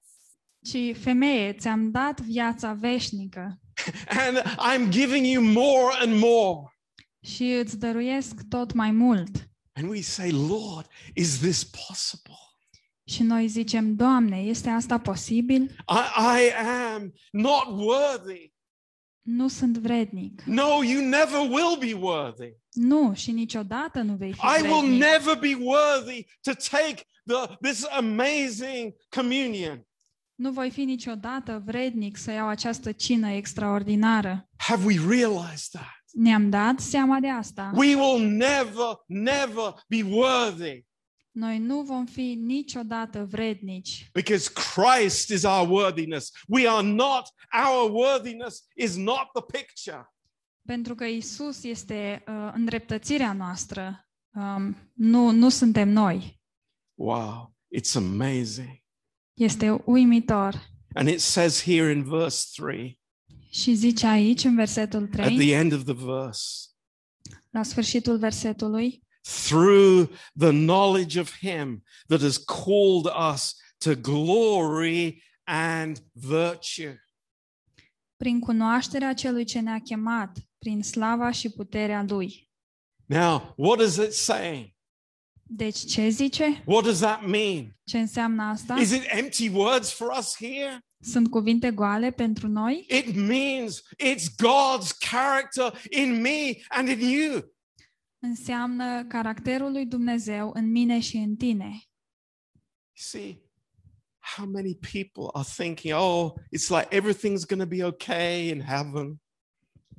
[0.61, 3.59] Ci femeie, ți-am dat viața veșnică
[4.07, 6.77] And I'm giving you more and more.
[7.23, 9.49] și îți dăruiesc tot mai mult.
[9.73, 12.39] And we say, Lord, is this possible?
[13.07, 15.61] Și noi zicem, Doamne, este asta posibil?
[15.87, 16.51] I, I
[16.93, 18.53] am not worthy.
[19.25, 20.41] Nu sunt vrednic.
[20.45, 22.53] No, you never will be worthy.
[22.71, 24.99] Nu, și niciodată nu vei fi I will vrednic.
[24.99, 29.87] never be worthy to take the, this amazing communion.
[30.35, 34.49] Nu voi fi niciodată vrednic să iau această cină extraordinară.
[34.57, 36.01] Have we realized that?
[36.11, 37.71] Ne-am dat seama de asta.
[37.75, 40.85] We will never, never be worthy
[41.35, 46.31] Noi nu vom fi niciodată vrednici, because Christ is our worthiness.
[46.47, 47.33] We are not,
[47.65, 50.13] our worthiness is not the picture.
[50.65, 54.07] pentru că Isus este uh, îndreptățirea noastră.
[54.33, 56.41] Um, nu, nu suntem noi.
[56.93, 58.83] Wow, it's amazing.
[59.33, 60.69] Este uimitor.
[60.93, 62.99] And it says here in verse 3,
[63.49, 66.69] Și zice aici, în versetul at 3, the end of the verse,
[67.49, 75.99] la sfârșitul versetului, through the knowledge of him that has called us to glory and
[76.13, 76.95] virtue.
[78.17, 82.49] prin cunoașterea celui ce ne-a chemat, prin slava și puterea lui.
[83.05, 84.73] Now, what is it saying?
[85.47, 86.63] Deci ce zice?
[86.65, 87.77] What does that mean?
[87.83, 88.75] Ce înseamnă asta?
[88.75, 90.79] Is it empty words for us here?
[90.99, 92.85] Sunt cuvinte goale pentru noi?
[92.89, 97.54] It means it's God's character in me and in you.
[98.27, 101.81] Înseamnă caracterul lui Dumnezeu în mine și în tine.
[102.93, 103.41] See,
[104.35, 109.21] how many people are thinking, oh, it's like everything's going to be okay in heaven.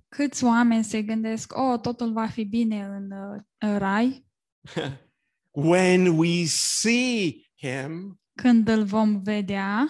[0.09, 4.27] Câți oameni se gândesc, oh, totul va fi bine în, uh, în rai,
[5.71, 9.89] when we see him, când îl vom vedea,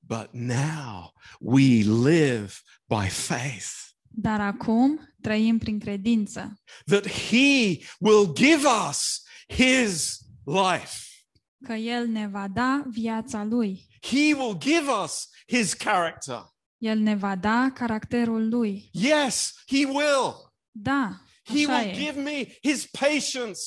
[0.00, 2.52] but now we live
[2.86, 11.04] by faith dar acum trăim prin credință, that he will give us his life.
[11.64, 13.86] că El ne va da viața Lui.
[14.02, 16.42] He will give us his character.
[16.78, 18.88] El ne va da caracterul lui.
[18.92, 20.34] Yes, He will.
[20.70, 21.92] Da, He așa will e.
[22.04, 23.60] give me His patience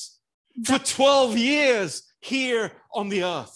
[0.54, 0.72] Da.
[0.72, 3.52] for 12 years here on the earth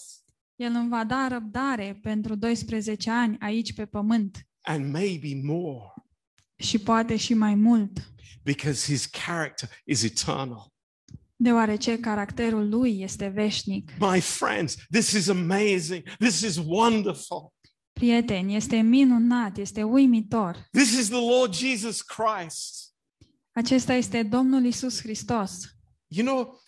[0.55, 5.93] El îmi va da răbdare pentru 12 ani aici pe pământ and maybe more
[6.59, 8.11] și poate și mai mult,
[8.43, 10.73] because His character is eternal.
[11.35, 13.91] deoarece caracterul lui este veșnic.
[13.99, 16.03] My friends, this is amazing.
[16.17, 17.53] This is wonderful.
[17.93, 20.67] Prieteni, este minunat, este uimitor.
[20.71, 22.93] This is the Lord Jesus Christ.
[23.51, 25.59] Acesta este Domnul Isus Hristos.
[26.07, 26.59] You know,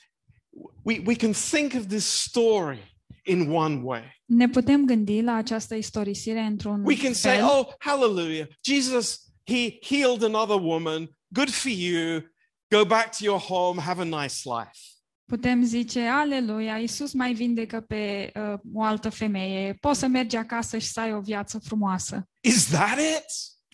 [0.84, 4.20] we, we can think of this story in one way.
[4.26, 7.46] Ne putem gândi la această istorisire într-un We can say, fel.
[7.46, 8.48] oh, hallelujah.
[8.64, 11.10] Jesus, he healed another woman.
[11.34, 12.22] Good for you.
[12.70, 13.82] Go back to your home.
[13.82, 14.80] Have a nice life.
[15.26, 19.74] Putem zice, aleluia, Isus mai vindecă pe uh, o altă femeie.
[19.74, 22.30] Poți să mergi acasă și să ai o viață frumoasă.
[22.40, 23.26] Is that it?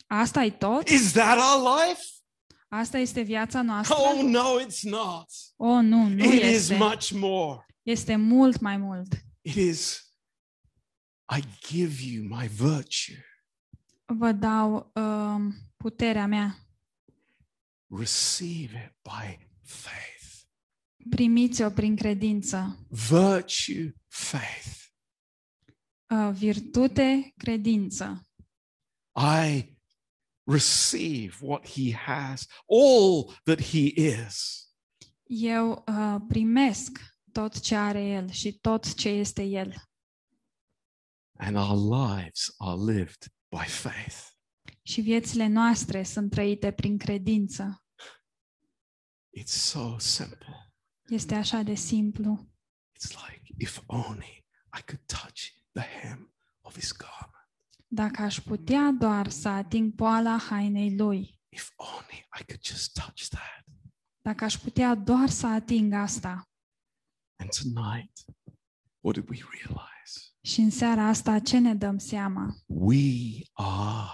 [0.08, 0.88] Asta e tot?
[0.90, 2.02] Is that our life?
[2.70, 3.96] Asta este viața noastră?
[4.00, 5.26] Oh, no, it's not.
[5.56, 6.76] Oh, nu, nu It is este.
[6.76, 7.66] much more.
[7.84, 9.14] Este mult mai mult.
[9.42, 10.12] It is,
[11.38, 13.26] I give you my virtue.
[14.16, 16.58] Vă dau um, puterea mea.
[17.90, 20.18] Receive it by faith.
[21.10, 22.88] Primiți-o prin credință.
[22.90, 24.86] Virtue, faith.
[26.10, 28.22] Uh, virtute, credință.
[29.16, 29.78] I
[30.44, 34.66] receive what he has, all that he is.
[35.24, 37.00] Eu uh, primesc
[37.32, 39.74] tot ce are El și tot ce este El.
[41.40, 44.18] And our lives are lived by faith.
[44.82, 47.86] Și viețile noastre sunt trăite prin credință.
[49.40, 50.72] It's so simple.
[51.08, 52.50] Este așa de simplu.
[52.94, 54.46] It's like, if only
[54.78, 55.42] I could touch
[55.72, 57.36] the hem of his garment.
[57.88, 63.28] Dacă aș putea doar să ating poala hainei Lui, If only I could just touch
[63.28, 63.66] that.
[64.22, 66.50] dacă aș putea doar să ating asta.
[67.40, 68.12] And tonight,
[69.00, 69.97] what did we realize?
[70.48, 72.56] Și în seara asta ce ne dăm seama?
[72.66, 73.12] We
[73.54, 74.10] are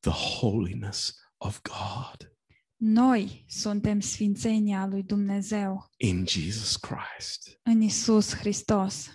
[0.00, 2.32] the holiness of God
[2.76, 7.58] Noi suntem sfințenia lui Dumnezeu in Jesus Christ.
[7.62, 9.06] în Isus Hristos.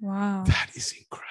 [0.00, 0.42] Wow, Wow!
[0.42, 1.26] that is incredible.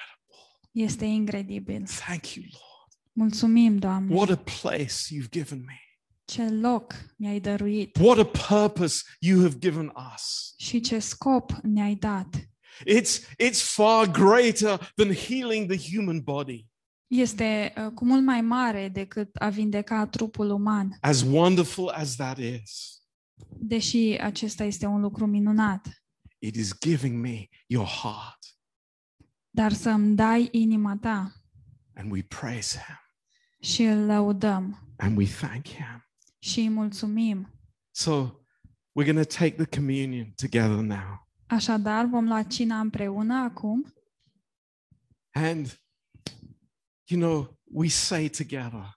[0.72, 1.84] Este incredibil.
[1.86, 2.92] Thank you, Lord.
[3.12, 4.14] Mulțumim, Doamne!
[4.14, 5.80] What a place you've given me.
[6.24, 8.24] Ce loc mi-ai dăruit What a
[8.58, 10.54] purpose you have given us.
[10.56, 12.28] și ce scop ne-ai dat.
[12.84, 16.66] It's, it's far greater than healing the human body.
[17.06, 22.38] Este uh, cu mult mai mare decât a vindeca trupul uman, As wonderful as that
[22.38, 22.96] is,
[23.60, 25.88] deși acesta este un lucru minunat.
[26.38, 28.38] it is giving me your heart.
[29.50, 31.32] Dar să-mi dai inima ta
[31.94, 32.98] And we praise him
[33.60, 36.04] și îl lăudăm and we thank him.
[36.38, 37.52] și îi mulțumim.
[37.90, 38.30] So
[38.92, 41.27] we're going to take the communion together now.
[41.48, 43.92] Așadar, vom lua cina împreună acum
[45.34, 45.80] And,
[47.08, 48.96] you know, we say together,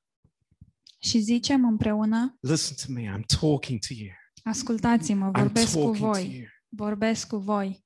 [1.04, 4.10] și zicem împreună, listen to me, I'm talking to you.
[4.43, 6.45] ascultați-mă, I'm vorbesc cu talking to voi, you.
[6.70, 7.86] vorbesc cu voi.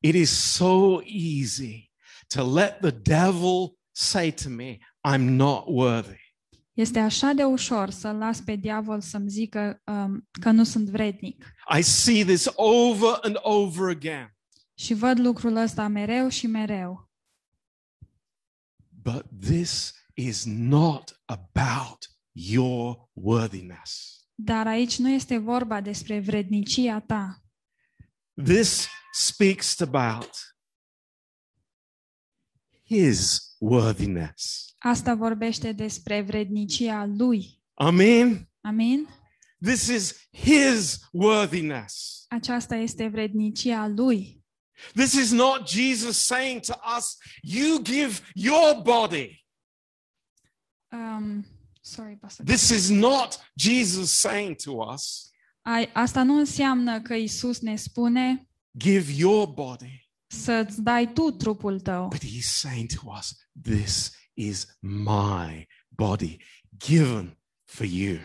[0.00, 1.92] It is so easy
[2.26, 6.23] to let the devil say to me, I'm not worthy.
[6.74, 11.54] Este așa de ușor să las pe diavol să-mi zică um, că nu sunt vrednic.
[11.78, 14.36] I see this over and over again.
[14.74, 17.10] Și văd lucrul ăsta mereu și mereu.
[18.88, 24.18] But this is not about your worthiness.
[24.34, 27.42] Dar aici nu este vorba despre vrednicia ta.
[28.44, 30.30] This speaks about
[32.84, 34.63] his worthiness.
[34.86, 37.62] Asta vorbește despre vrednicia lui.
[37.74, 38.50] Amen.
[38.60, 39.08] Amin?
[39.62, 42.24] This is his worthiness.
[42.28, 44.44] Aceasta este vrednicia lui.
[44.94, 49.46] This is not Jesus saying to us, You give your body.
[50.92, 51.46] Um,
[51.80, 52.44] sorry, pastor.
[52.44, 55.30] This is not Jesus saying to us,
[55.62, 60.08] Ai, asta nu înseamnă că Isus ne spune Give your body.
[60.26, 63.32] să-ți dai tu trupul tău, But he's saying to us,
[63.62, 66.36] This is my body
[66.78, 68.18] given for you.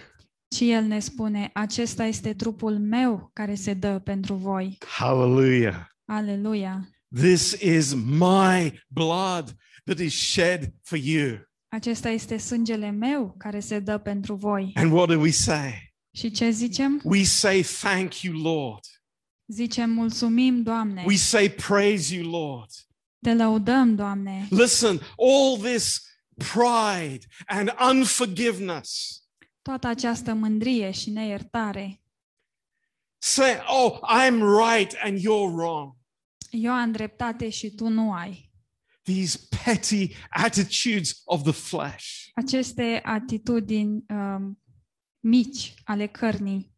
[0.55, 4.77] ci El ne spune, acesta este trupul meu care se dă pentru voi.
[4.97, 5.87] Hallelujah.
[6.05, 6.89] Aleluia!
[7.15, 11.37] This is my blood that is shed for you.
[11.67, 14.71] Acesta este sângele meu care se dă pentru voi.
[14.75, 15.93] And what do we say?
[16.15, 17.01] Și ce zicem?
[17.03, 18.83] We say, Thank you, Lord.
[19.47, 22.69] Zicem, mulțumim, Doamne, We say, Praise you, Lord.
[23.21, 24.47] Te lăudăm, Doamne.
[24.49, 26.07] Listen, all this
[26.37, 29.21] pride and unforgiveness.
[29.61, 32.01] Toată această mândrie și neiertare.
[33.17, 35.97] Say, oh, I'm right and you're wrong.
[36.49, 38.51] Eu am dreptate și tu nu ai.
[39.01, 42.29] These petty attitudes of the flesh.
[42.33, 44.61] Aceste atitudini um,
[45.19, 46.73] mici ale cărnii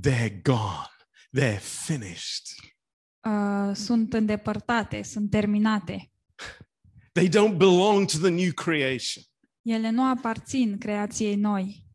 [0.00, 0.90] They're gone.
[1.32, 2.46] They're finished.
[3.24, 6.10] Uh, sunt îndepărtate, sunt terminate.
[7.12, 9.24] They don't belong to the new creation.
[9.62, 11.86] Ele nu aparțin creației noi,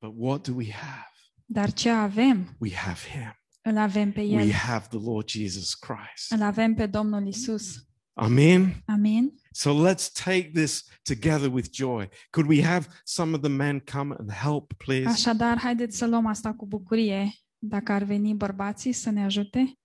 [0.00, 1.12] But what do we have?
[1.44, 2.56] dar ce avem?
[2.58, 3.32] We have Him.
[3.62, 4.50] Îl avem pe We El.
[4.52, 6.32] have the Lord Jesus Christ.
[6.32, 7.82] Îl avem pe Domnul Isus.
[8.12, 8.82] Amen.
[8.86, 9.34] Amin?
[9.50, 12.08] So let's take this together with joy.
[12.30, 15.08] Could we have some of the men come and help, please?
[15.08, 17.32] Așadar, haideți să luăm asta cu bucurie.
[17.58, 19.78] Dacă ar veni bărbații să ne ajute.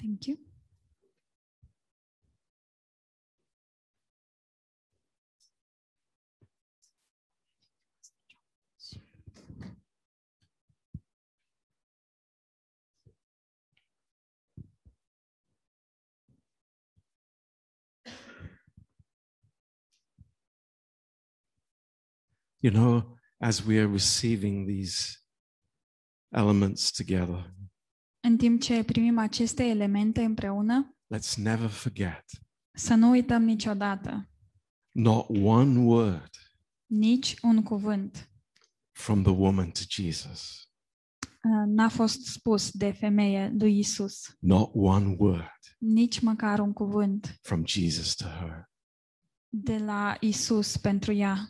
[0.00, 0.38] Thank you.
[22.60, 25.20] You know, as we are receiving these
[26.32, 27.44] elements together,
[28.26, 32.24] În timp ce primim aceste elemente împreună, let's never forget
[32.72, 34.30] să nu uităm niciodată
[34.90, 36.30] not one word
[36.86, 38.30] nici un cuvânt
[38.92, 40.68] from the woman to Jesus.
[41.22, 44.36] uh, n-a fost spus de femeie lui Isus.
[44.38, 48.70] Not one word Nici măcar un cuvânt from Jesus to her.
[49.48, 51.48] de la Isus pentru ea.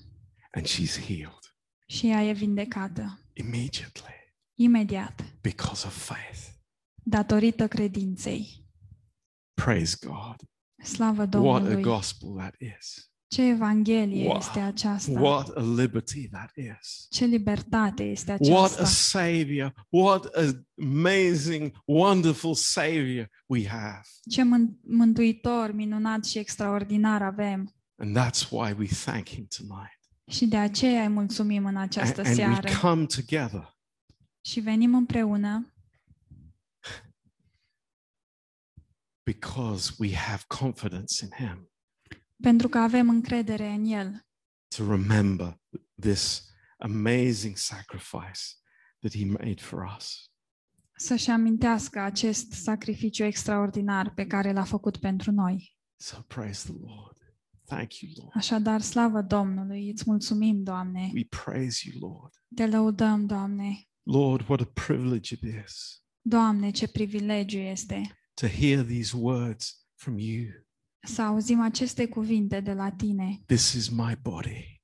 [0.51, 1.55] And she's healed
[1.87, 3.21] Și ea e vindecată.
[3.33, 4.15] immediately
[4.55, 5.39] Imediat.
[5.41, 6.55] because of faith.
[7.09, 8.65] Datorită credinței.
[9.55, 10.37] Praise God.
[10.83, 11.83] Slavă What a Domnului!
[11.83, 13.11] gospel that is.
[13.29, 14.37] Ce evanghelie Wow.
[14.37, 15.21] este aceasta!
[15.21, 17.07] What a liberty that is.
[17.11, 18.83] Ce libertate este What aceasta!
[18.83, 19.87] a savior.
[19.89, 24.01] What an amazing, wonderful savior we have.
[24.31, 27.75] Ce mân- mântuitor, minunat și extraordinar avem!
[27.99, 30.01] And that's why we thank him tonight.
[30.31, 32.69] Și de aceea îi mulțumim în A- această and seară.
[32.69, 33.75] we come together
[34.41, 35.71] Și venim împreună
[39.27, 41.71] because we have confidence in him
[42.43, 44.27] pentru că avem încredere în El.
[44.77, 45.61] to remember
[46.01, 48.41] this amazing sacrifice
[49.01, 50.31] that he made for us.
[50.97, 55.77] Să-și amintească acest sacrificiu extraordinar pe care l-a făcut pentru noi.
[55.97, 57.17] So praise the Lord.
[57.65, 58.31] Thank you, Lord.
[58.35, 59.91] Așadar, slavă Domnului!
[59.91, 61.11] Îți mulțumim, Doamne!
[61.15, 62.33] We praise you, Lord.
[62.55, 63.89] Te lăudăm, Doamne!
[64.03, 70.19] Lord, what a privilege it is Doamne, ce privilegiu este to hear these words from
[70.19, 70.47] you.
[71.03, 73.43] să auzim aceste cuvinte de la Tine.
[73.47, 74.81] This is my body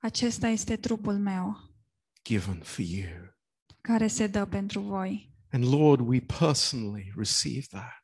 [0.00, 1.56] Acesta este trupul meu,
[2.24, 3.34] given for you.
[3.80, 5.34] care se dă pentru voi.
[5.52, 8.02] And Lord, we personally receive that.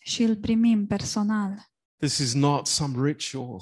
[0.00, 1.70] Și îl primim personal.
[1.96, 3.60] This is not some ritual.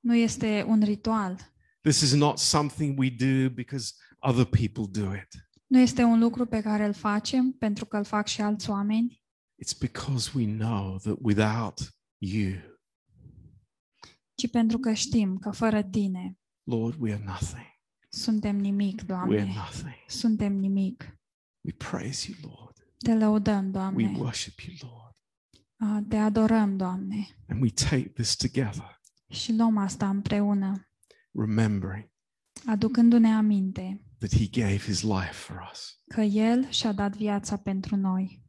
[0.00, 1.54] Nu este un ritual.
[1.80, 5.28] This is not something we do because other people do it.
[5.66, 9.24] Nu este un lucru pe care îl facem pentru că îl fac și alți oameni,
[9.62, 12.52] It's because we know that without you,
[14.34, 17.66] ci pentru că știm că fără Tine Lord, we are nothing.
[18.08, 19.44] suntem nimic, We're Doamne.
[19.44, 19.94] nothing.
[20.06, 21.18] Suntem nimic.
[21.60, 22.76] We praise you, Lord.
[22.98, 24.12] Te lăudăm, We Doamne.
[24.18, 25.14] worship you, Lord.
[25.76, 27.26] Ah, Te adorăm, Doamne.
[27.48, 30.88] And we take this together, Și luăm asta împreună,
[31.32, 32.10] remembering
[32.66, 36.00] aducându-ne aminte that He gave His life for us.
[36.08, 38.44] că El și-a dat viața pentru noi.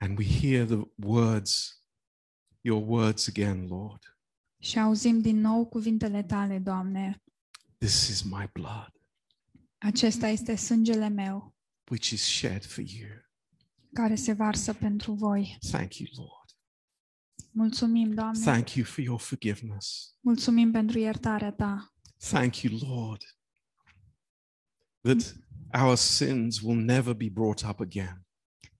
[0.00, 1.82] And we hear the words,
[2.60, 4.16] your words again, Lord.
[4.60, 7.22] Și auzim din nou cuvintele Tale, Doamne.
[7.78, 8.92] This is my blood,
[9.78, 11.56] Acesta este sângele meu,
[11.90, 13.08] which is shed for you.
[13.92, 15.58] care se varsă pentru voi.
[15.70, 16.56] Thank you, Lord.
[17.50, 18.40] Mulțumim, Doamne.
[18.44, 20.14] Thank you for your forgiveness.
[20.20, 21.92] Mulțumim pentru iertarea Ta.
[22.18, 23.22] Thank you, Lord,
[25.00, 25.36] that
[25.82, 28.26] our sins will never be brought up again.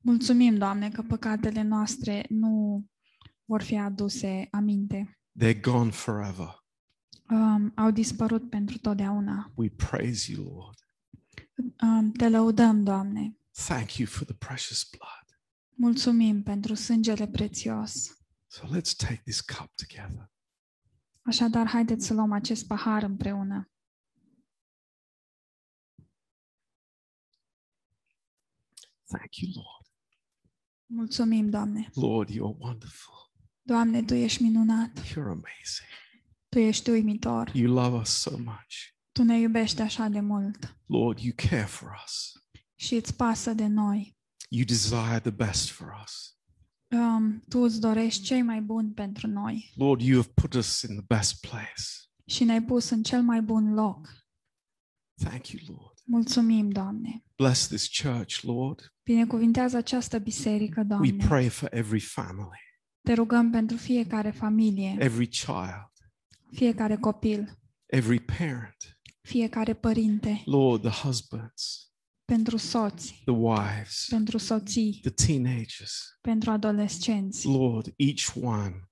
[0.09, 2.85] Mulțumim, Doamne, că păcatele noastre nu
[3.45, 5.21] vor fi aduse aminte.
[5.43, 6.65] They're gone forever.
[7.31, 9.53] Um, au dispărut pentru totdeauna.
[9.55, 10.79] We praise you, Lord.
[11.83, 13.39] Um, te lăudăm, Doamne.
[13.67, 15.41] Thank you for the precious blood.
[15.75, 18.19] Mulțumim pentru sângele prețios.
[18.47, 20.31] So let's take this cup together.
[21.23, 23.71] Așadar, haideți să luăm acest pahar împreună.
[29.07, 29.78] Thank you, Lord.
[30.91, 31.91] Mulțumim, Doamne.
[31.95, 33.15] Lord, you're wonderful.
[33.63, 34.99] Doamne, Tu ești minunat.
[35.05, 35.89] You're amazing.
[36.49, 37.51] Tu ești uimitor.
[37.55, 38.75] You love us so much.
[39.13, 42.33] Tu ne iubești așa de mult Lord, you care for us.
[42.75, 44.17] și îți pasă de noi.
[44.49, 46.37] You desire the best for us.
[46.91, 50.95] Um, tu îți dorești cei mai buni pentru noi Lord, you have put us in
[50.97, 51.83] the best place.
[52.27, 54.09] și ne-ai pus în cel mai bun loc.
[55.25, 55.98] Thank you, Lord.
[56.11, 57.25] Mulțumim, Doamne.
[57.37, 58.95] Bless this church, Lord.
[59.05, 61.27] Binecuvintează această biserică, We Doamne.
[61.27, 62.59] pray for every family,
[63.03, 65.91] Te rugăm pentru fiecare familie, every child,
[66.53, 68.99] fiecare copil, every parent.
[69.21, 71.93] fiecare părinte, Lord, the husbands,
[72.25, 76.19] pentru soți, the wives, pentru soții, the teenagers.
[76.21, 77.47] pentru adolescenți.
[77.47, 78.89] Lord, each one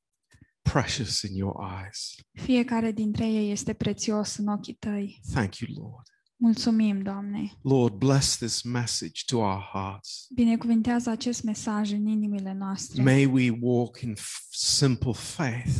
[0.63, 2.15] precious in your eyes.
[2.33, 5.21] Fiecare dintre ei este prețios în ochii tăi.
[5.33, 6.07] Thank you, Lord.
[6.37, 7.53] Mulțumim, Doamne.
[7.63, 10.27] Lord, bless this message to our hearts.
[10.35, 13.03] Binecuvintează acest mesaj în inimile noastre.
[13.03, 15.75] May we walk in f- simple faith,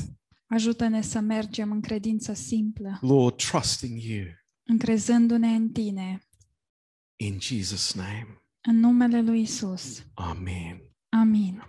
[0.49, 4.25] Ajută-ne să mergem în credință simplă, Lord, trusting you
[4.69, 6.21] încrezându-ne în Tine,
[7.17, 8.43] in Jesus' name.
[8.61, 10.03] în numele lui Isus.
[10.15, 10.81] Amen.
[11.09, 11.63] Amin.